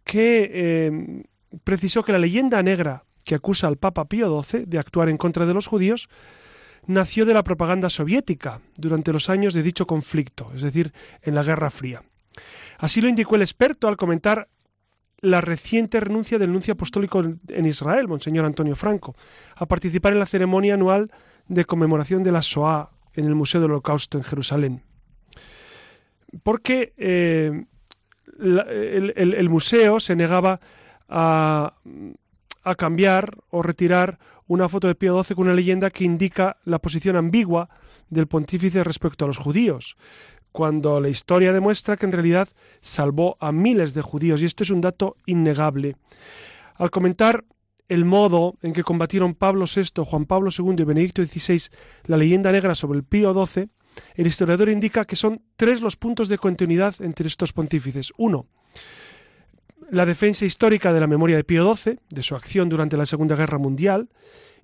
[0.04, 1.22] que eh,
[1.64, 5.46] precisó que la leyenda negra que acusa al Papa Pío XII de actuar en contra
[5.46, 6.08] de los judíos
[6.86, 11.42] nació de la propaganda soviética durante los años de dicho conflicto, es decir, en la
[11.42, 12.02] Guerra Fría.
[12.78, 14.48] Así lo indicó el experto al comentar
[15.22, 19.16] la reciente renuncia del nuncio apostólico en Israel, Monseñor Antonio Franco,
[19.54, 21.10] a participar en la ceremonia anual
[21.46, 24.82] de conmemoración de la Shoah en el Museo del Holocausto en Jerusalén.
[26.42, 27.66] Porque eh,
[28.40, 30.60] el, museo se negaba
[31.08, 31.74] a,
[32.64, 36.80] a cambiar o retirar una foto de Pío XII con una leyenda que indica la
[36.80, 37.68] posición ambigua
[38.08, 39.96] del pontífice respecto a los judíos,
[40.52, 42.48] cuando la historia demuestra que en realidad
[42.80, 45.96] salvó a miles de judíos, y esto es un dato innegable.
[46.76, 47.44] Al comentar
[47.88, 51.62] el modo en que combatieron Pablo VI, Juan Pablo II y Benedicto XVI
[52.04, 53.68] la leyenda negra sobre el Pío XII,
[54.14, 58.12] el historiador indica que son tres los puntos de continuidad entre estos pontífices.
[58.16, 58.46] Uno,
[59.90, 63.36] la defensa histórica de la memoria de Pío XII, de su acción durante la Segunda
[63.36, 64.08] Guerra Mundial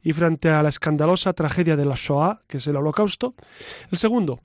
[0.03, 3.35] y frente a la escandalosa tragedia de la Shoah, que es el Holocausto.
[3.91, 4.41] El segundo,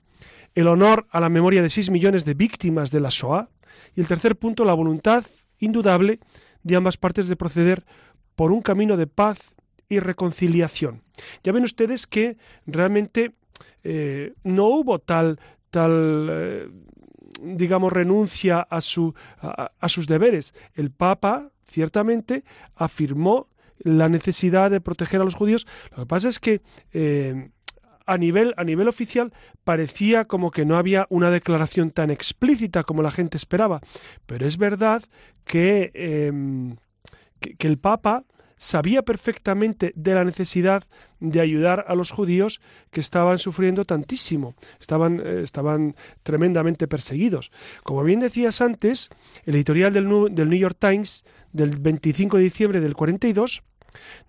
[0.54, 3.48] el honor a la memoria de 6 millones de víctimas de la Shoah
[3.94, 5.24] y el tercer punto, la voluntad
[5.58, 6.20] indudable
[6.62, 7.84] de ambas partes de proceder
[8.34, 9.38] por un camino de paz
[9.88, 11.02] y reconciliación.
[11.42, 12.36] Ya ven ustedes que
[12.66, 13.32] realmente
[13.82, 15.38] eh, no hubo tal,
[15.70, 16.68] tal eh,
[17.42, 20.54] digamos, renuncia a, su, a, sus deberes.
[20.74, 25.66] El Papa, ciertamente, afirmó la necesidad de proteger a los judíos.
[25.90, 26.62] Lo que pasa es que
[26.92, 27.50] eh,
[28.06, 29.32] a nivel, a nivel oficial
[29.64, 33.80] parecía como que no había una declaración tan explícita como la gente esperaba.
[34.26, 35.02] Pero es verdad
[35.44, 36.76] que, em,
[37.40, 38.24] que, el Papa
[38.56, 40.84] sabía perfectamente de la necesidad
[41.20, 47.50] de ayudar a los judíos que estaban sufriendo tantísimo, estaban, eh, estaban tremendamente perseguidos.
[47.82, 49.10] Como bien decías antes,
[49.44, 53.62] el editorial del, del New York Times del 25 de diciembre del 42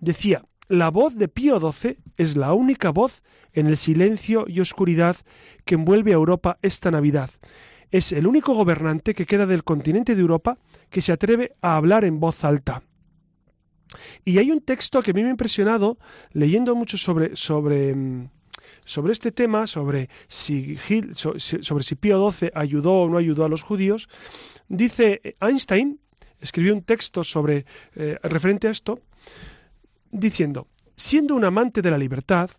[0.00, 5.16] decía, la voz de Pío XII es la única voz en el silencio y oscuridad
[5.64, 7.30] que envuelve a Europa esta Navidad.
[7.92, 10.58] es el único gobernante que queda del continente de Europa
[10.90, 12.82] que se atreve a hablar en voz alta.
[14.24, 15.96] Y hay un texto que a mí me ha impresionado
[16.32, 18.28] leyendo mucho sobre, sobre, mm,
[18.84, 20.76] sobre este tema, sobre si,
[21.14, 24.08] sobre si Pío XII ayudó o no ayudó a los judíos.
[24.68, 26.00] Dice Einstein,
[26.40, 29.00] escribió un texto sobre eh, referente a esto,
[30.10, 32.50] diciendo, siendo un amante de la libertad,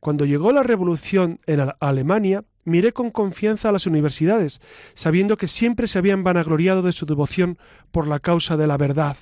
[0.00, 4.60] cuando llegó la revolución en Alemania, miré con confianza a las universidades,
[4.94, 7.58] sabiendo que siempre se habían vanagloriado de su devoción
[7.90, 9.16] por la causa de la verdad.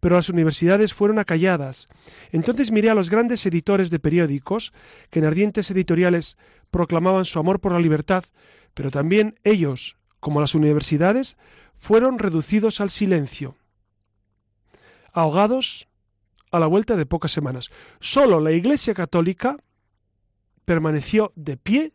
[0.00, 1.88] Pero las universidades fueron acalladas.
[2.30, 4.72] Entonces miré a los grandes editores de periódicos,
[5.10, 6.36] que en ardientes editoriales
[6.70, 8.24] proclamaban su amor por la libertad,
[8.74, 11.36] pero también ellos, como las universidades,
[11.76, 13.56] fueron reducidos al silencio.
[15.12, 15.88] Ahogados
[16.54, 17.70] a la vuelta de pocas semanas.
[17.98, 19.56] Solo la Iglesia Católica
[20.64, 21.92] permaneció de pie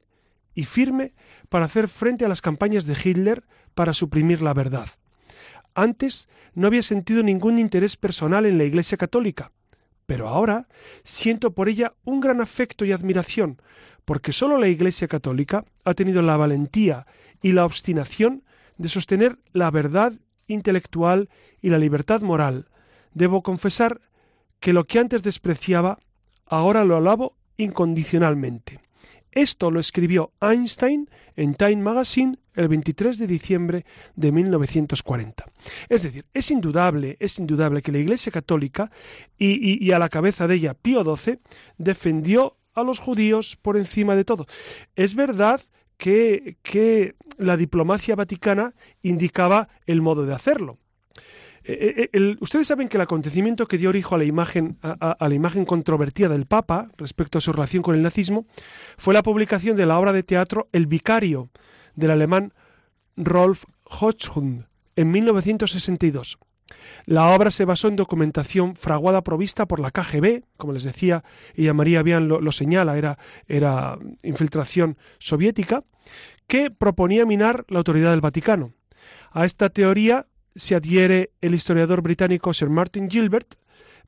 [0.53, 1.13] y firme
[1.47, 4.89] para hacer frente a las campañas de Hitler para suprimir la verdad.
[5.75, 9.53] Antes no había sentido ningún interés personal en la Iglesia católica,
[10.05, 10.67] pero ahora
[11.05, 13.61] siento por ella un gran afecto y admiración,
[14.03, 17.07] porque sólo la Iglesia católica ha tenido la valentía
[17.41, 18.43] y la obstinación
[18.77, 20.11] de sostener la verdad
[20.47, 21.29] intelectual
[21.61, 22.67] y la libertad moral.
[23.13, 24.01] Debo confesar
[24.59, 25.99] que lo que antes despreciaba,
[26.45, 28.79] ahora lo alabo incondicionalmente.
[29.31, 35.45] Esto lo escribió Einstein en Time Magazine el 23 de diciembre de 1940.
[35.87, 38.91] Es decir, es indudable, es indudable que la Iglesia Católica
[39.37, 41.39] y, a la cabeza de ella Pío XII
[41.77, 44.47] defendió a los judíos por encima de todo.
[44.95, 45.61] Es verdad
[45.97, 50.79] que, que la diplomacia vaticana indicaba el modo de hacerlo.
[51.71, 55.35] Eh, eh, ustedes saben que el acontecimiento que dio origen a la imagen a, la
[55.35, 58.45] imagen controvertida del Papa respecto a su relación con el nazismo
[58.97, 61.49] fue la publicación de la obra de teatro El vicario
[61.95, 62.53] del alemán
[63.17, 66.39] Rolf Hochhund en 1962.
[67.05, 71.23] La obra se basó en documentación fraguada provista por la KGB, como les decía,
[71.55, 75.83] y María bien lo, lo señala, era, era infiltración soviética,
[76.47, 78.73] que proponía minar la autoridad del Vaticano.
[79.31, 83.55] A esta teoría se adhiere el historiador británico Sir Martin Gilbert,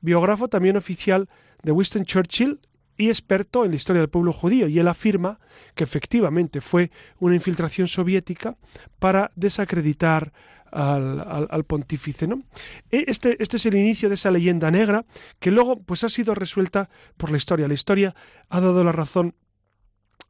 [0.00, 1.28] biógrafo también oficial
[1.62, 2.60] de Winston Churchill
[2.96, 5.40] y experto en la historia del pueblo judío, y él afirma
[5.74, 8.56] que efectivamente fue una infiltración soviética
[8.98, 10.32] para desacreditar
[10.72, 12.26] al, pontífice.
[12.26, 12.42] ¿no?
[12.90, 15.04] E, este, este es el inicio de esa leyenda negra
[15.38, 17.68] que luego pues, ha sido resuelta por la historia.
[17.68, 18.14] La historia
[18.48, 19.34] ha dado la razón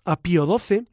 [0.05, 0.87] a Pío XII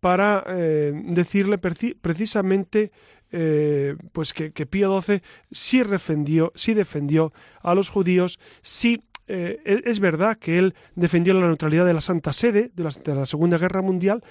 [0.00, 2.92] para eh, decirle precisamente
[3.38, 5.20] eh, pues que, Pío XII
[5.50, 11.34] sí defendió, sí defendió a los judíos, sí eh, e, es verdad que él defendió
[11.34, 14.24] la neutralidad de la Santa Sede de la, Segunda Guerra Mundial,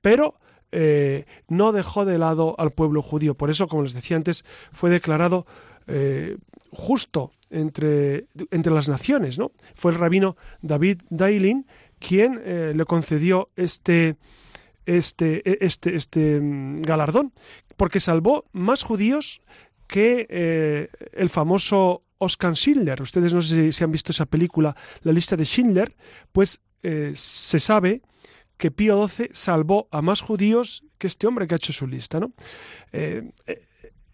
[0.00, 0.40] pero
[0.72, 3.34] eh, no dejó de lado al pueblo judío.
[3.34, 4.42] Por eso, como les decía antes,
[4.72, 5.44] fue declarado
[6.70, 9.38] justo entre, entre las naciones.
[9.38, 9.52] ¿no?
[9.74, 11.66] Fue el rabino David Dailin
[11.98, 14.16] quien le concedió este,
[14.86, 17.32] este, e, este, este mm, galardón,
[17.76, 19.42] porque salvó más judíos
[19.86, 23.02] que eh, el famoso Oscar Schindler.
[23.02, 25.94] Ustedes no sé si han visto esa película, La lista de Schindler,
[26.32, 28.02] pues eh, se sabe
[28.56, 32.18] que Pío XII salvó a más judíos que este hombre que ha hecho su lista.
[32.20, 32.32] ¿no?
[32.92, 33.30] Eh,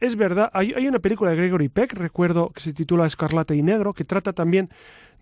[0.01, 3.63] es verdad, hay, hay, una película de Gregory Peck, recuerdo, que se titula Escarlata y
[3.63, 4.69] Negro, que trata también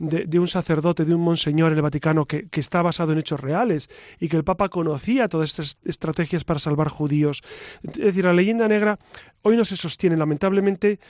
[0.01, 3.89] de, un sacerdote, de un monseñor en el Vaticano que, está basado en hechos reales
[4.19, 7.43] y que el Papa conocía todas estas estrategias para salvar judíos.
[7.83, 8.99] Es decir, la leyenda negra
[9.43, 10.17] hoy no se sostiene.
[10.17, 11.01] Lamentablemente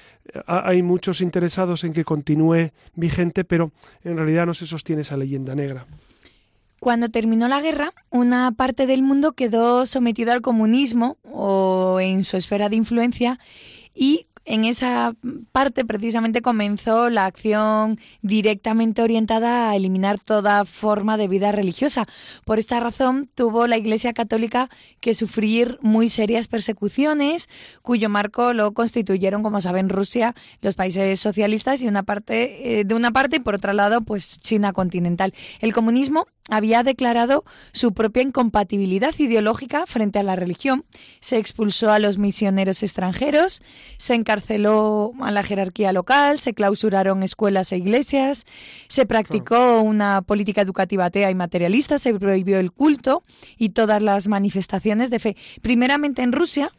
[0.46, 3.70] hay muchos interesados en que continúe vigente, pero
[4.02, 5.86] en realidad no se sostiene esa leyenda negra.
[6.80, 12.36] Cuando terminó la guerra, una parte del mundo quedó sometido al comunismo o en su
[12.36, 13.38] esfera de influencia
[13.94, 15.14] y en esa
[15.52, 22.06] parte precisamente comenzó la acción directamente orientada a eliminar toda forma de vida religiosa.
[22.44, 24.70] Por esta razón tuvo la Iglesia Católica
[25.00, 27.48] que sufrir muy serias persecuciones,
[27.82, 32.94] cuyo marco lo constituyeron, como saben, Rusia, los países socialistas y una parte eh, de
[32.94, 35.34] una parte y por otro lado, pues China continental.
[35.60, 40.84] El comunismo había declarado su propia incompatibilidad ideológica frente a la religión,
[41.20, 43.62] se expulsó a los misioneros extranjeros,
[43.96, 48.46] se encarceló a la jerarquía local, se clausuraron escuelas e iglesias,
[48.88, 53.22] se practicó una política educativa atea y materialista, se prohibió el culto
[53.56, 55.36] y todas las manifestaciones de fe.
[55.62, 56.72] Primeramente en Rusia,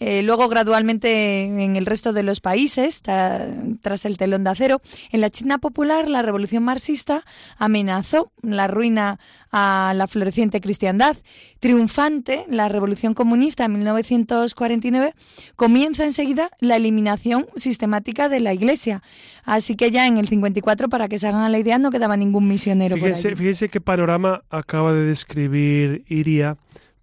[0.00, 4.80] eh, luego gradualmente en el resto de los países, tras el telón de acero.
[5.10, 7.24] En la China popular, la revolución marxista
[7.58, 9.18] amenazó la ruina
[9.50, 11.16] a la floreciente cristiandad.
[11.60, 15.14] Triunfante, la revolución comunista en 1949
[15.56, 19.02] comienza enseguida la eliminación sistemática de la Iglesia.
[19.44, 22.46] Así que ya en el 54, para que se hagan la idea, no quedaba ningún
[22.46, 22.96] misionero.
[22.96, 26.56] Fíjense, fíjense qué panorama acaba de describir Iria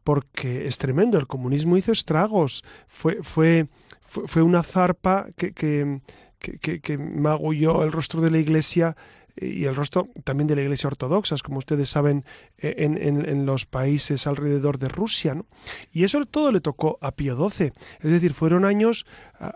[0.06, 3.68] porque es tremendo, el comunismo hizo estragos, fue, fue,
[4.02, 6.00] fue, una zarpa que, que,
[6.40, 8.96] que, que magulló el rostro de la iglesia
[9.38, 12.24] y el rostro también de la Iglesia Ortodoxa, como ustedes saben,
[12.58, 15.36] eh, en, en, los países alrededor de Rusia.
[15.36, 15.46] ¿no?
[15.92, 17.74] Y eso todo le tocó a Pío XII.
[18.00, 19.06] Es decir, fueron años,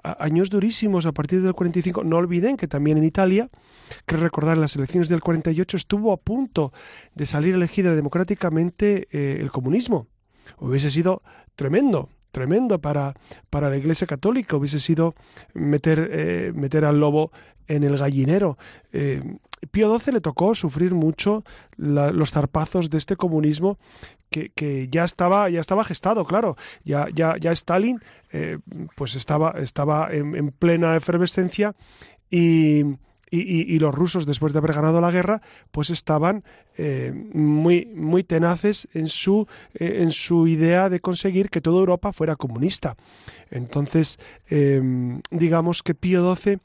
[0.04, 2.04] años durísimos a partir del 45.
[2.04, 3.50] No olviden que también en Italia,
[4.06, 6.74] que recordar, en las elecciones del 48 estuvo a punto
[7.16, 10.08] de salir elegida democráticamente eh, el comunismo.
[10.58, 11.22] Hubiese sido
[11.56, 13.16] tremendo, tremendo para,
[13.50, 15.16] para la Iglesia Católica, hubiese sido
[15.54, 17.32] meter, eh, meter al lobo
[17.68, 18.58] en el gallinero.
[19.72, 21.43] Pío XII le tocó sufrir mucho
[21.78, 23.78] los zarpazos de este comunismo
[24.30, 26.56] que, que, ya estaba ya estaba gestado, claro.
[26.84, 28.00] Ya, ya, ya Stalin
[28.32, 28.60] eh,
[28.95, 31.76] pues estaba, estaba en, plena efervescencia
[32.30, 32.84] y,
[33.32, 36.43] y, los rusos, después de haber ganado la guerra, pues estaban
[36.77, 42.13] eh, muy, muy tenaces en su, eh, en su idea de conseguir que toda Europa
[42.13, 42.95] fuera comunista.
[43.51, 44.19] Entonces,
[45.32, 46.59] digamos que Pío XII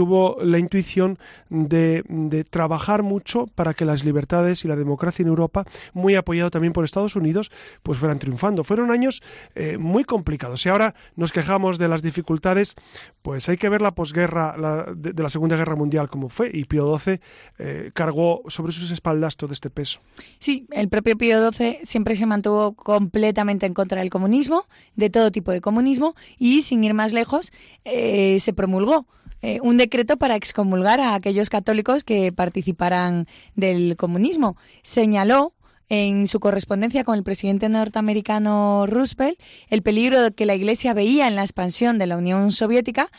[0.00, 1.18] tuvo la intuición
[1.50, 2.02] de,
[2.48, 6.86] trabajar mucho para que las libertades y la democracia en Europa, muy apoyado también por
[6.86, 7.50] Estados Unidos,
[7.82, 8.64] pues fueran triunfando.
[8.64, 9.22] Fueron años
[9.54, 10.64] eh, muy complicados.
[10.64, 12.76] Y ahora nos quejamos de las dificultades,
[13.20, 16.98] pues hay que ver la posguerra de, la Segunda Guerra Mundial como fue, y Pío
[16.98, 17.20] XII
[17.58, 20.00] eh, cargó sobre sus espaldas todo este peso.
[20.38, 24.64] Sí, el propio Pío XII siempre se mantuvo completamente en contra del comunismo,
[24.96, 27.52] de todo tipo de comunismo, y sin ir más lejos,
[27.84, 29.04] eh, se promulgó
[29.42, 33.26] eh, un decreto para excomulgar a aquellos católicos que participaran
[33.56, 34.56] del comunismo.
[34.82, 35.52] Señaló
[35.88, 39.38] en su correspondencia con el presidente norteamericano Roosevelt
[39.68, 43.10] el peligro que la Iglesia veía en la expansión de la Unión Soviética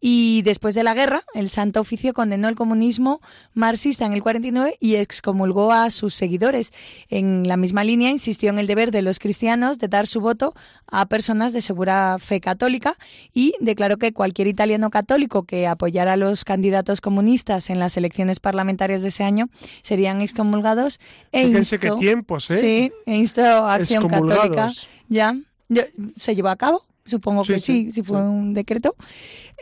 [0.00, 3.20] y después de la guerra, el Santo Oficio condenó el comunismo
[3.54, 6.72] marxista en el 49 y excomulgó a sus seguidores.
[7.08, 10.54] En la misma línea, insistió en el deber de los cristianos de dar su voto
[10.86, 12.98] a personas de segura fe católica
[13.32, 18.38] y declaró que cualquier italiano católico que apoyara a los candidatos comunistas en las elecciones
[18.38, 19.48] parlamentarias de ese año
[19.82, 21.00] serían excomulgados.
[21.32, 22.58] E Fíjense qué tiempos, ¿eh?
[22.58, 24.70] Sí, e instó a Acción Católica.
[25.08, 25.36] Ya,
[26.16, 28.94] se llevó a cabo supongo que sí, sí, fue un decreto,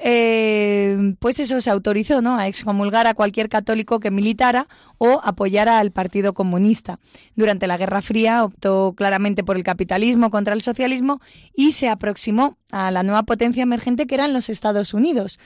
[0.02, 2.36] eh, pues eso se autorizó ¿no?
[2.36, 4.66] a excomulgar a cualquier católico que militara
[4.98, 6.98] o apoyara al Partido Comunista.
[7.36, 11.20] Durante la Guerra Fría optó claramente por el capitalismo contra el socialismo
[11.54, 15.38] y se aproximó a la nueva potencia emergente que eran los Estados Unidos.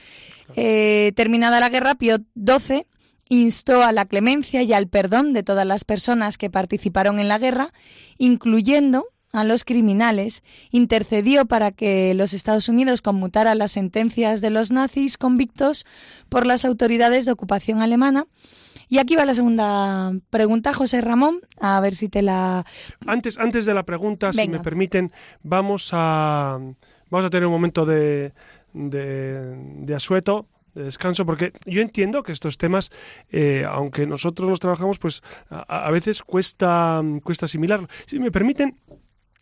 [0.57, 2.86] Eh, terminada la guerra, Pío XII
[3.28, 7.38] instó a la clemencia y al perdón de todas las personas que participaron en la
[7.38, 7.72] guerra,
[8.16, 14.70] incluyendo a los criminales, intercedió para que los Estados Unidos conmutaran las sentencias de los
[14.70, 15.85] nazis convictos
[16.29, 18.26] por las autoridades de ocupación alemana.
[18.89, 22.64] Y aquí va la segunda pregunta, José Ramón, a ver si te la...
[23.07, 25.12] Antes, antes de la pregunta, si me permiten,
[25.43, 26.59] vamos a,
[27.11, 28.33] vamos a tener un momento de,
[28.72, 32.91] de, asueto de descanso, porque yo entiendo que estos temas,
[33.31, 37.89] eh, aunque nosotros los trabajamos, pues a, a, veces cuesta, cuesta asimilarlo.
[38.07, 38.74] Si me permiten,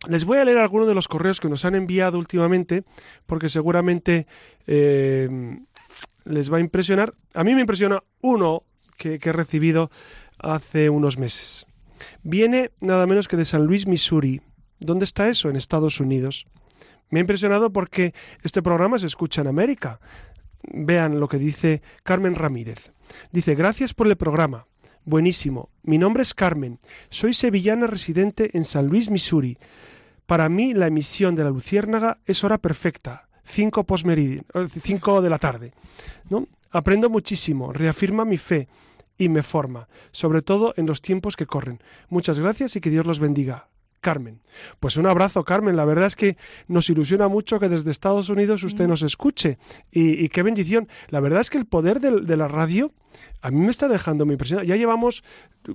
[0.07, 2.83] les voy a leer algunos de los correos que nos han enviado últimamente,
[3.25, 4.27] porque seguramente
[4.67, 5.57] eh,
[6.23, 7.13] les va a impresionar.
[7.33, 8.63] A mí me impresiona uno
[8.97, 9.89] que, he recibido
[10.37, 11.65] hace unos meses.
[12.21, 14.41] Viene nada menos que de San Luis, Missouri.
[14.79, 15.49] ¿Dónde está eso?
[15.49, 16.45] En Estados Unidos.
[17.09, 19.99] Me ha impresionado porque este programa se escucha en América.
[20.63, 22.91] Vean lo que dice Carmen Ramírez.
[23.31, 24.67] Dice, gracias por el programa.
[25.07, 25.69] Buenísimo.
[25.83, 26.79] Mi nombre es Carmen.
[27.09, 29.57] Soy sevillana residente en San Luis, Missouri.
[30.25, 35.71] Para mí la emisión de la Luciérnaga es hora perfecta, 5 5 de la tarde.
[36.29, 36.45] ¿no?
[36.71, 38.67] Aprendo muchísimo, reafirma mi fe
[39.17, 41.79] y me forma, sobre todo en los tiempos que corren.
[42.09, 43.69] Muchas gracias y que Dios los bendiga.
[44.01, 44.41] Carmen.
[44.79, 45.75] Pues un abrazo, Carmen.
[45.75, 46.37] La verdad es que
[46.67, 48.89] nos ilusiona mucho que desde Estados Unidos usted mm.
[48.89, 49.57] nos escuche.
[49.91, 50.87] Y, qué bendición.
[51.09, 52.91] La verdad es que el poder de, la radio
[53.41, 54.67] a mí me está dejando muy impresionado.
[54.67, 55.23] Ya llevamos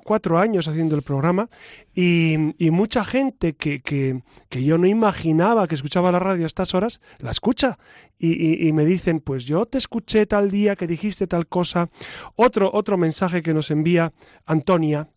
[0.05, 1.49] cuatro años haciendo el programa
[1.95, 2.37] y,
[2.71, 7.01] mucha gente que, que, que, yo no imaginaba que escuchaba la radio a estas horas,
[7.19, 7.79] la escucha.
[8.19, 11.91] Y, y, me dicen, pues yo te escuché tal día que dijiste tal cosa.
[12.37, 14.13] Otro, otro mensaje que nos envía
[14.47, 15.09] Antonia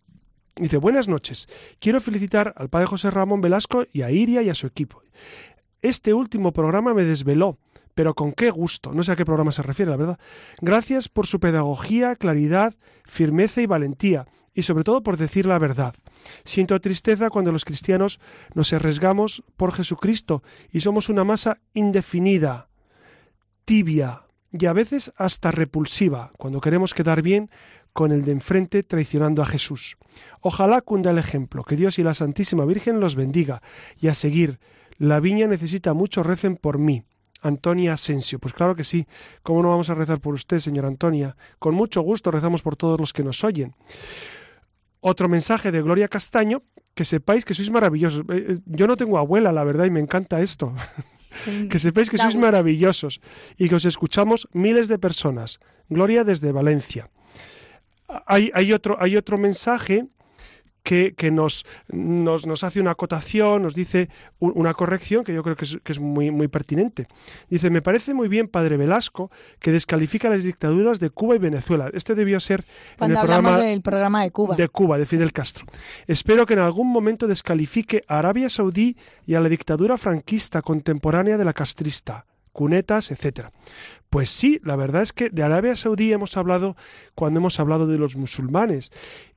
[0.58, 1.50] Dice, buenas noches.
[1.80, 5.02] Quiero felicitar al padre José Ramón Velasco y a Iria y a su equipo.
[5.82, 7.60] Este último programa me desveló,
[7.94, 8.94] pero con qué gusto.
[8.94, 10.20] No sé a qué programa se refiere, la verdad.
[10.62, 12.74] Gracias por su pedagogía, claridad,
[13.06, 15.94] firmeza y valentía, y sobre todo por decir la verdad.
[16.46, 18.22] Siento tristeza cuando los cristianos
[18.54, 20.42] nos arriesgamos por Jesucristo
[20.72, 22.70] y somos una masa indefinida,
[23.66, 24.22] tibia
[24.54, 27.50] y a veces hasta repulsiva, cuando queremos quedar bien
[27.96, 29.96] con el de enfrente traicionando a Jesús.
[30.42, 33.62] Ojalá cunda el ejemplo, que Dios y la Santísima Virgen los bendiga,
[33.98, 34.60] y a seguir,
[34.98, 37.06] la viña necesita mucho recen por mí.
[37.42, 38.38] Antonia Asensio.
[38.38, 39.08] Pues claro que sí.
[39.44, 41.38] ¿Cómo no vamos a rezar por usted, señora Antonia?
[41.58, 43.76] Con mucho gusto rezamos por todos los que nos oyen.
[45.00, 46.64] Otro mensaje de Gloria Castaño,
[46.96, 48.26] que sepáis que sois maravillosos.
[48.28, 50.74] Eh, eh, yo no tengo abuela, la verdad, y me encanta esto.
[51.70, 53.22] que sepáis que sois maravillosos
[53.58, 55.60] y que os escuchamos miles de personas.
[55.88, 57.10] Gloria desde Valencia.
[58.26, 60.08] Hay, hay, otro, hay otro mensaje
[60.86, 66.00] que, nos, nos, hace una acotación, nos dice una corrección que yo creo que es,
[66.00, 67.08] muy, muy pertinente.
[67.50, 71.90] Dice, me parece muy bien, padre Velasco, que descalifica las dictaduras de Cuba y Venezuela.
[71.94, 72.64] Este debió ser
[72.98, 74.56] Cuando el programa, del programa de Cuba.
[74.56, 75.66] De Cuba, de Fidel Castro.
[76.06, 78.96] Espero que en algún momento descalifique a Arabia Saudí
[79.26, 82.26] y a la dictadura franquista contemporánea de la castrista
[82.56, 83.52] cunetas, etcétera.
[84.16, 86.78] Pues sí, la verdad es que de Arabia Saudí hemos hablado
[87.16, 88.94] cuando hemos hablado de los musulmanes.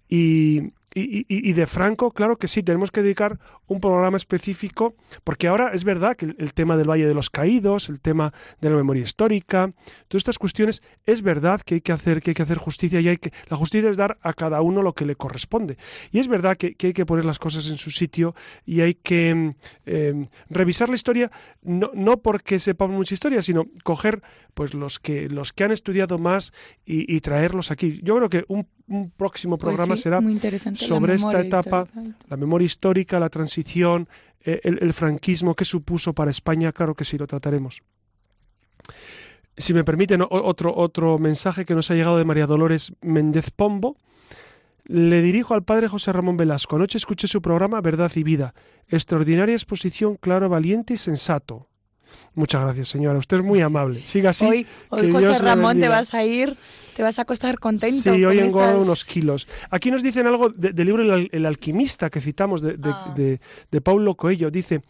[0.08, 0.70] Y,
[1.01, 4.94] y, de Franco, claro que sí, tenemos que dedicar un programa específico,
[5.24, 8.70] porque ahora es verdad que el, tema del Valle de los Caídos, el tema de
[8.70, 9.72] la memoria histórica,
[10.09, 13.09] todas estas cuestiones, es verdad que hay que hacer, que hay que hacer justicia y
[13.09, 15.76] hay que, la justicia es dar a cada uno lo que le corresponde.
[16.11, 18.34] Y es verdad que, hay que poner las cosas en su sitio
[18.64, 19.55] y hay que
[19.86, 21.30] eh, revisar la historia,
[21.62, 24.22] no, no porque sepamos mucha historia, sino coger
[24.55, 26.53] pues los que, los que han estudiado más
[26.84, 28.01] y, traerlos aquí.
[28.03, 28.66] Yo creo que un,
[29.16, 30.20] próximo pues programa será
[30.74, 31.86] sobre esta etapa,
[32.28, 34.09] la memoria histórica, la transición,
[34.45, 37.82] eh, el, franquismo, qué supuso para España, claro que sí, lo trataremos.
[39.57, 43.97] Si me permiten, otro, otro mensaje que nos ha llegado de María Dolores Méndez Pombo.
[44.84, 46.76] Le dirijo al padre José Ramón Velasco.
[46.76, 48.55] Anoche escuché su programa Verdad y Vida.
[48.89, 51.67] Extraordinaria exposición, claro, valiente y sensato.
[52.34, 53.18] Muchas gracias, señora.
[53.18, 54.04] Usted es muy amable.
[54.06, 54.44] Siga así.
[54.44, 54.66] Hoy,
[55.11, 56.56] José Ramón, te vas a ir,
[56.96, 58.14] te vas a acostar contento.
[58.14, 59.48] Sí, hoy engordo unos kilos.
[59.70, 63.80] Aquí nos dicen algo del libro el, alquimista que citamos de, ah.
[63.82, 64.50] Paulo Coelho.
[64.50, 64.82] Dice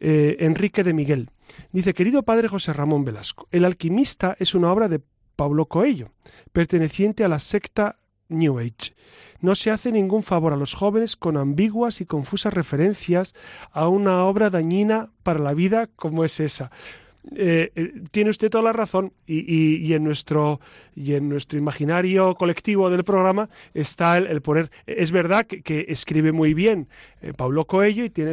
[0.00, 1.30] eh, Enrique de Miguel.
[1.72, 5.00] Dice, querido padre José Ramón Velasco, El alquimista es una obra de
[5.36, 6.12] Paulo Coelho,
[6.52, 7.99] perteneciente a la secta
[8.30, 8.94] New Age.
[9.40, 13.34] No se hace ningún favor a los jóvenes con ambiguas y confusas referencias
[13.72, 16.70] a una obra dañina para la vida como es esa.
[17.36, 19.12] Eh, eh, tiene usted toda la razón.
[19.26, 20.60] Y, en nuestro
[20.94, 26.54] y en nuestro imaginario colectivo del programa está el, poner es verdad que, escribe muy
[26.54, 26.88] bien
[27.22, 28.32] eh, Paulo Coelho y tiene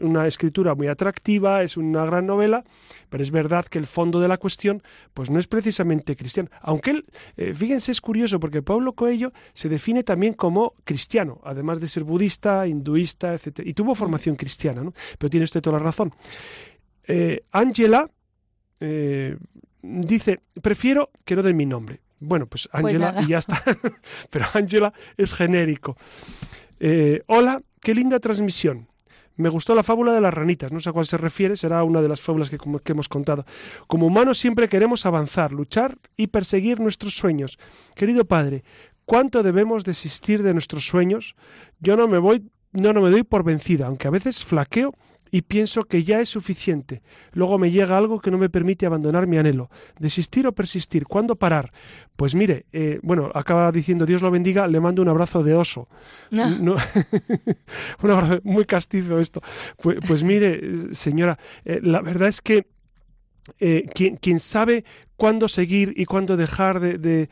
[0.00, 2.64] una, escritura muy atractiva es una gran novela
[3.08, 4.82] pero es verdad que el fondo de la cuestión
[5.14, 6.50] pues no es precisamente cristiano.
[6.60, 7.04] Aunque él
[7.54, 12.66] fíjense es curioso porque Paulo Coelho se define también como cristiano además de ser budista
[12.66, 14.92] hinduista etcétera y tuvo formación cristiana ¿no?
[15.18, 16.12] pero tiene usted toda la razón.
[17.52, 18.21] Angela eh,
[19.82, 22.00] dice, prefiero que no den mi nombre.
[22.20, 23.62] Bueno, pues, pues Ángela y ya está.
[24.30, 25.96] Pero Ángela es genérico.
[26.78, 28.88] Eh, hola, qué linda transmisión.
[29.36, 32.02] Me gustó la fábula de las ranitas, no sé a cuál se refiere, será una
[32.02, 33.46] de las fábulas que, que, hemos contado.
[33.86, 37.58] Como humanos siempre queremos avanzar, luchar y perseguir nuestros sueños.
[37.94, 38.62] Querido padre,
[39.06, 41.34] ¿cuánto debemos desistir de nuestros sueños?
[41.80, 44.94] Yo no me voy, no, no me doy por vencida, aunque a veces flaqueo
[45.34, 47.02] y pienso que ya es suficiente.
[47.32, 49.70] Luego me llega algo que no me permite abandonar mi anhelo.
[49.98, 51.06] Desistir o persistir.
[51.06, 51.72] ¿Cuándo parar?
[52.16, 55.88] Pues mire, eh, bueno, acaba diciendo Dios lo bendiga, le mando un abrazo de oso.
[56.34, 56.54] Ah.
[58.02, 59.40] un abrazo muy castizo esto.
[59.80, 62.66] Pues, pues mire, señora, eh, la verdad es que
[63.58, 64.84] eh, quien, quien, sabe
[65.22, 67.28] cuándo seguir y cuándo dejar de,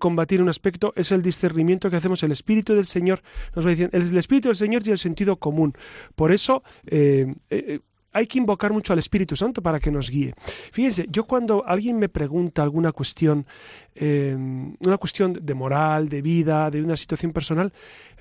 [0.00, 2.24] combatir un aspecto es el discernimiento que hacemos.
[2.24, 3.22] El Espíritu del Señor
[3.54, 5.74] nos va diciendo, el, Espíritu del Señor y el sentido común.
[6.16, 7.78] Por eso, eh, eh,
[8.12, 10.34] hay que invocar mucho al Espíritu Santo para que nos guíe.
[10.72, 13.46] Fíjense, yo cuando alguien me pregunta alguna cuestión,
[13.94, 14.36] eh,
[14.80, 17.72] una cuestión de moral, de vida, de una situación personal,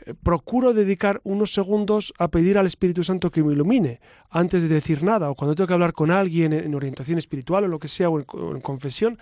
[0.05, 4.69] eh, procuro dedicar unos segundos a pedir al Espíritu Santo que me ilumine antes de
[4.69, 7.87] decir nada, o cuando tengo que hablar con alguien en, orientación espiritual o lo que
[7.87, 9.17] sea, o en, confesión,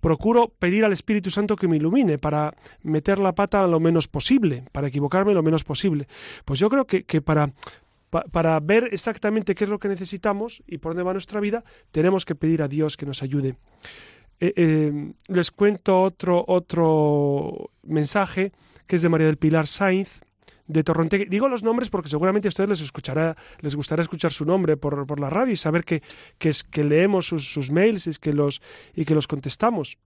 [0.00, 4.64] procuro pedir al Espíritu Santo que me ilumine para meter la pata lo menos posible,
[4.72, 6.08] para equivocarme lo menos posible.
[6.44, 7.52] Pues yo creo que, que para
[8.10, 12.24] para ver exactamente qué es lo que necesitamos y por dónde va nuestra vida, tenemos
[12.24, 13.56] que pedir a Dios que nos ayude.
[14.40, 18.52] Eh, eh, les cuento otro, otro mensaje
[18.86, 20.20] que es de María del Pilar Sainz.
[20.66, 21.26] de Torronte.
[21.30, 25.06] Digo los nombres porque seguramente a ustedes les escuchará, les gustará escuchar su nombre por,
[25.06, 26.02] por la radio y saber que,
[26.38, 28.60] que, leemos sus, sus mails y que, los,
[28.94, 29.96] y que los contestamos.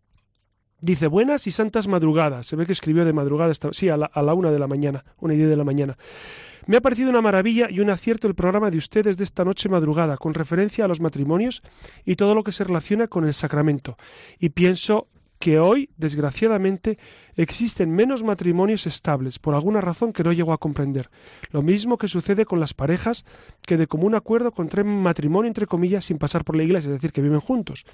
[0.80, 2.46] Dice, buenas y santas madrugadas.
[2.46, 5.04] Se ve que escribió de madrugada, sí, a la, a la una de la mañana,
[5.18, 5.96] una idea de la mañana.
[6.66, 9.68] Me ha parecido una maravilla y un acierto el programa de ustedes de esta noche
[9.68, 11.62] madrugada, con referencia a los matrimonios
[12.04, 13.96] y todo lo que se relaciona con el sacramento.
[14.38, 15.08] Y pienso
[15.42, 16.98] que hoy, desgraciadamente,
[17.34, 21.10] existen menos matrimonios estables, por alguna razón que no llego a comprender.
[21.50, 23.24] Lo mismo que sucede con las parejas
[23.62, 27.10] que de común acuerdo contraen matrimonio, entre comillas, sin pasar por la iglesia, es decir,
[27.10, 27.86] que viven juntos.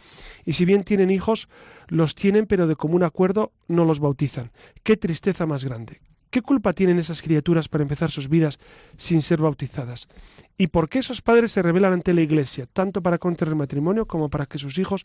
[0.44, 1.48] Y si bien tienen hijos,
[1.86, 4.52] los tienen, pero de común acuerdo no los bautizan.
[4.82, 6.02] Qué tristeza más grande.
[6.30, 8.58] ¿Qué culpa tienen esas criaturas para empezar sus vidas
[8.96, 10.08] sin ser bautizadas?
[10.56, 14.28] ¿Y por qué esos padres se rebelan ante la Iglesia, tanto para contraer matrimonio como
[14.28, 15.04] para que sus hijos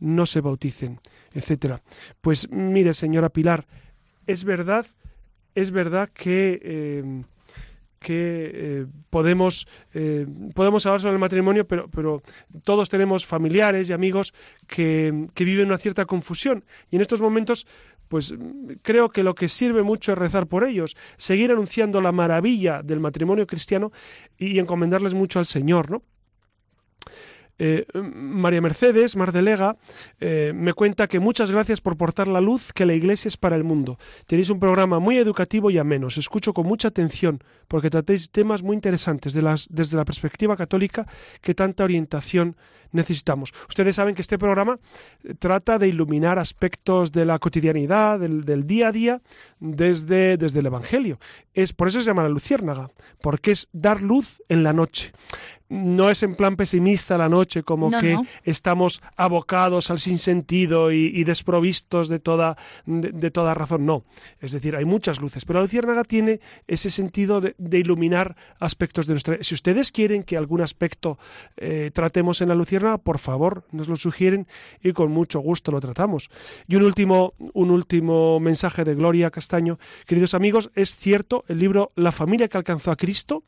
[0.00, 1.00] no se bauticen,
[1.32, 1.82] etcétera?
[2.20, 3.66] Pues mire, señora Pilar,
[4.26, 4.86] es verdad,
[5.54, 7.24] es verdad que
[7.98, 12.22] que eh, podemos, eh, podemos hablar sobre el matrimonio, pero, pero
[12.64, 14.34] todos tenemos familiares y amigos
[14.66, 16.64] que, que, viven una cierta confusión.
[16.90, 17.66] Y en estos momentos
[18.08, 18.34] pues
[18.82, 23.00] creo que lo que sirve mucho es rezar por ellos, seguir anunciando la maravilla del
[23.00, 23.92] matrimonio cristiano
[24.36, 26.02] y encomendarles mucho al Señor, ¿no?
[27.58, 29.76] Eh, María Mercedes Mardelega
[30.20, 33.56] eh, me cuenta que muchas gracias por portar la luz que la Iglesia es para
[33.56, 33.98] el mundo.
[34.26, 36.08] Tenéis un programa muy educativo y ameno.
[36.08, 41.06] Escucho con mucha atención porque tratéis temas muy interesantes de las, desde la perspectiva católica
[41.40, 42.56] que tanta orientación
[42.90, 43.52] necesitamos.
[43.68, 44.78] Ustedes saben que este programa
[45.24, 49.20] eh, trata de iluminar aspectos de la cotidianidad, del, día a día,
[49.60, 51.18] desde, desde el Evangelio.
[51.54, 52.90] Es, por eso se llama la luciérnaga,
[53.20, 55.12] porque es dar luz en la noche
[55.68, 61.24] no es en plan pesimista la noche, como que estamos abocados al sinsentido y, y
[61.24, 62.56] desprovistos de toda,
[62.86, 63.84] de, toda razón.
[63.84, 64.04] No,
[64.40, 69.14] es decir, hay muchas luces, pero la luciérnaga tiene ese sentido de, iluminar aspectos de
[69.14, 69.38] nuestra.
[69.40, 71.18] Si ustedes quieren que algún aspecto
[71.56, 74.46] eh, tratemos en la luciérnaga, por favor, nos lo sugieren
[74.82, 76.30] y con mucho gusto lo tratamos.
[76.66, 81.92] Y un último, un último mensaje de Gloria Castaño, queridos amigos, es cierto, el libro
[81.94, 83.44] La familia que alcanzó a Cristo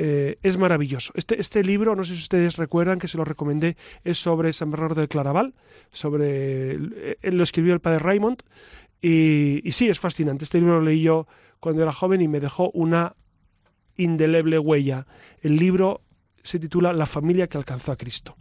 [0.00, 1.12] eh, es maravilloso.
[1.16, 4.70] Este, este libro, no sé si ustedes recuerdan que se lo recomendé, es sobre San
[4.70, 5.54] Bernardo de Claraval,
[5.90, 8.42] sobre, él lo escribió el padre Raymond,
[9.02, 10.44] y, y sí, es fascinante.
[10.44, 11.26] Este libro lo leí yo
[11.60, 13.16] cuando era joven y me dejó una
[13.96, 15.06] indeleble huella.
[15.40, 16.02] El libro
[16.42, 18.36] se titula La familia que alcanzó a Cristo.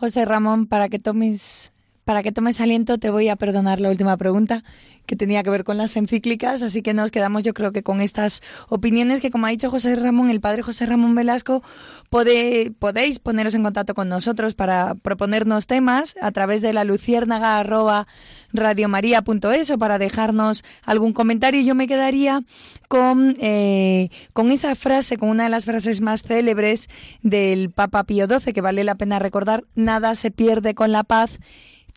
[0.00, 1.72] José Ramón, para que tomes
[2.04, 4.62] para que tomes aliento te voy a perdonar la última pregunta
[5.06, 8.00] que tenía que ver con las encíclicas, así que nos quedamos yo creo que con
[8.00, 11.62] estas opiniones que como ha dicho José Ramón, el padre José Ramón Velasco,
[12.08, 18.06] podéis poneros en contacto con nosotros para proponernos temas a través de la luciérnaga arroba
[18.52, 21.60] radiomaria.es o para dejarnos algún comentario.
[21.60, 22.42] Yo me quedaría
[22.88, 26.88] con, eh, con esa frase, con una de las frases más célebres
[27.22, 31.40] del Papa Pío XII, que vale la pena recordar, nada se pierde con la paz,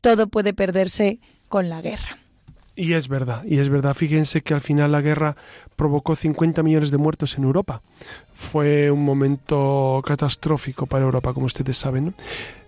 [0.02, 1.20] todo puede perderse
[1.50, 2.18] con la guerra.
[2.76, 3.96] Y es verdad, y es verdad.
[3.96, 5.36] Fíjense que al final la guerra
[5.76, 7.82] provocó 50 millones de muertos en Europa.
[8.36, 12.14] Fue un momento catastrófico para Europa, como ustedes saben.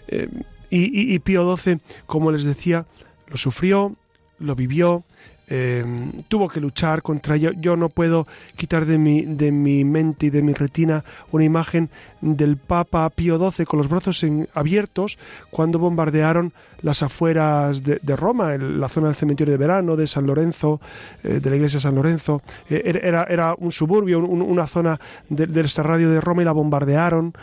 [0.07, 0.27] Eh,
[0.71, 2.85] y, y Pío XII, como les decía,
[3.27, 3.95] lo sufrió,
[4.39, 5.03] lo vivió,
[5.49, 5.83] eh,
[6.27, 7.51] tuvo que luchar contra ello.
[7.51, 11.89] Yo no puedo quitar de mi, de mi mente y de mi retina una imagen
[12.21, 14.23] del Papa Pío XII con los brazos
[14.53, 15.17] abiertos
[15.49, 20.25] cuando bombardearon las afueras de, Roma, en la zona del cementerio de verano, de San
[20.25, 20.79] Lorenzo,
[21.23, 22.41] eh, de la iglesia de San Lorenzo.
[22.69, 27.33] Eh, era, era, un suburbio, una zona del de radio de Roma y la bombardearon.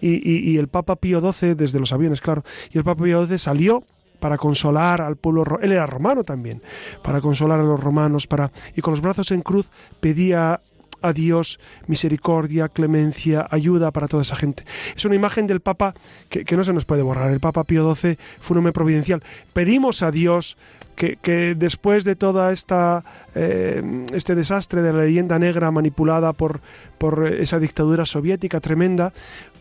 [0.00, 3.38] Y, y, el Papa Pío XII, desde los aviones, claro, y el Papa Pío XII
[3.38, 3.82] salió
[4.26, 6.60] para consolar al pueblo, él era romano también,
[7.00, 9.70] para consolar a los romanos, para y con los brazos en cruz
[10.00, 10.60] pedía
[11.00, 14.64] a Dios misericordia, clemencia, ayuda para toda esa gente.
[14.96, 15.94] Es una imagen del Papa
[16.28, 17.30] que, no se nos puede borrar.
[17.30, 19.22] El Papa Pío XII fue un hombre providencial.
[19.52, 20.56] Pedimos a Dios
[20.96, 23.04] que, después de toda esta
[23.36, 26.60] eh, este desastre de la leyenda negra manipulada por,
[26.98, 29.12] por esa dictadura soviética tremenda,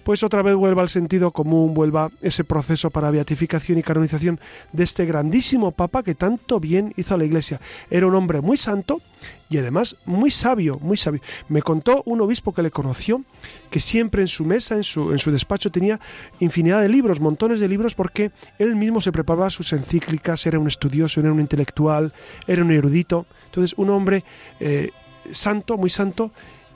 [0.06, 4.40] pues otra vez vuelva al sentido común, vuelva ese proceso para beatificación y canonización
[4.72, 7.60] de este grandísimo Papa que tanto bien hizo a la Iglesia.
[7.90, 9.02] Era un hombre muy santo
[9.50, 11.22] y además muy sabio, muy sabio.
[11.50, 13.24] Me contó un obispo que le conoció
[13.72, 16.00] que siempre en su mesa, en su, en su despacho, tenía
[16.40, 18.30] infinidad de libros, montones de libros, porque
[18.60, 22.14] él mismo se preparaba sus encíclicas, era un estudioso, era un intelectual,
[22.46, 23.26] era un erudito.
[23.46, 24.24] Entonces, un hombre
[24.60, 24.92] eh,
[25.32, 26.32] santo, muy santo,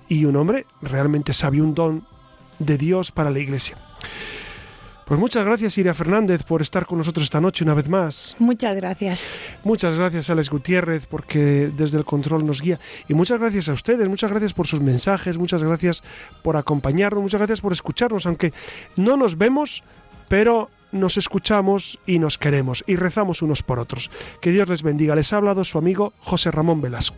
[0.08, 2.19] y un hombre realmente sabio, un don
[2.60, 3.78] de Dios para la Iglesia.
[5.10, 8.36] Pues muchas gracias, Iria Fernández, por estar con nosotros esta noche una vez más.
[8.38, 9.26] Muchas gracias.
[9.64, 12.80] Muchas gracias, Alex Gutiérrez, porque desde el control nos guía.
[13.08, 16.04] Y muchas gracias a ustedes, muchas gracias por sus mensajes, muchas gracias
[16.44, 18.54] por acompañarnos, muchas gracias por escucharnos, aunque
[18.98, 19.84] no nos vemos,
[20.28, 24.12] pero nos escuchamos y nos queremos y rezamos unos por otros.
[24.42, 25.16] Que Dios les bendiga.
[25.16, 27.18] Les ha hablado su amigo José Ramón Velasco.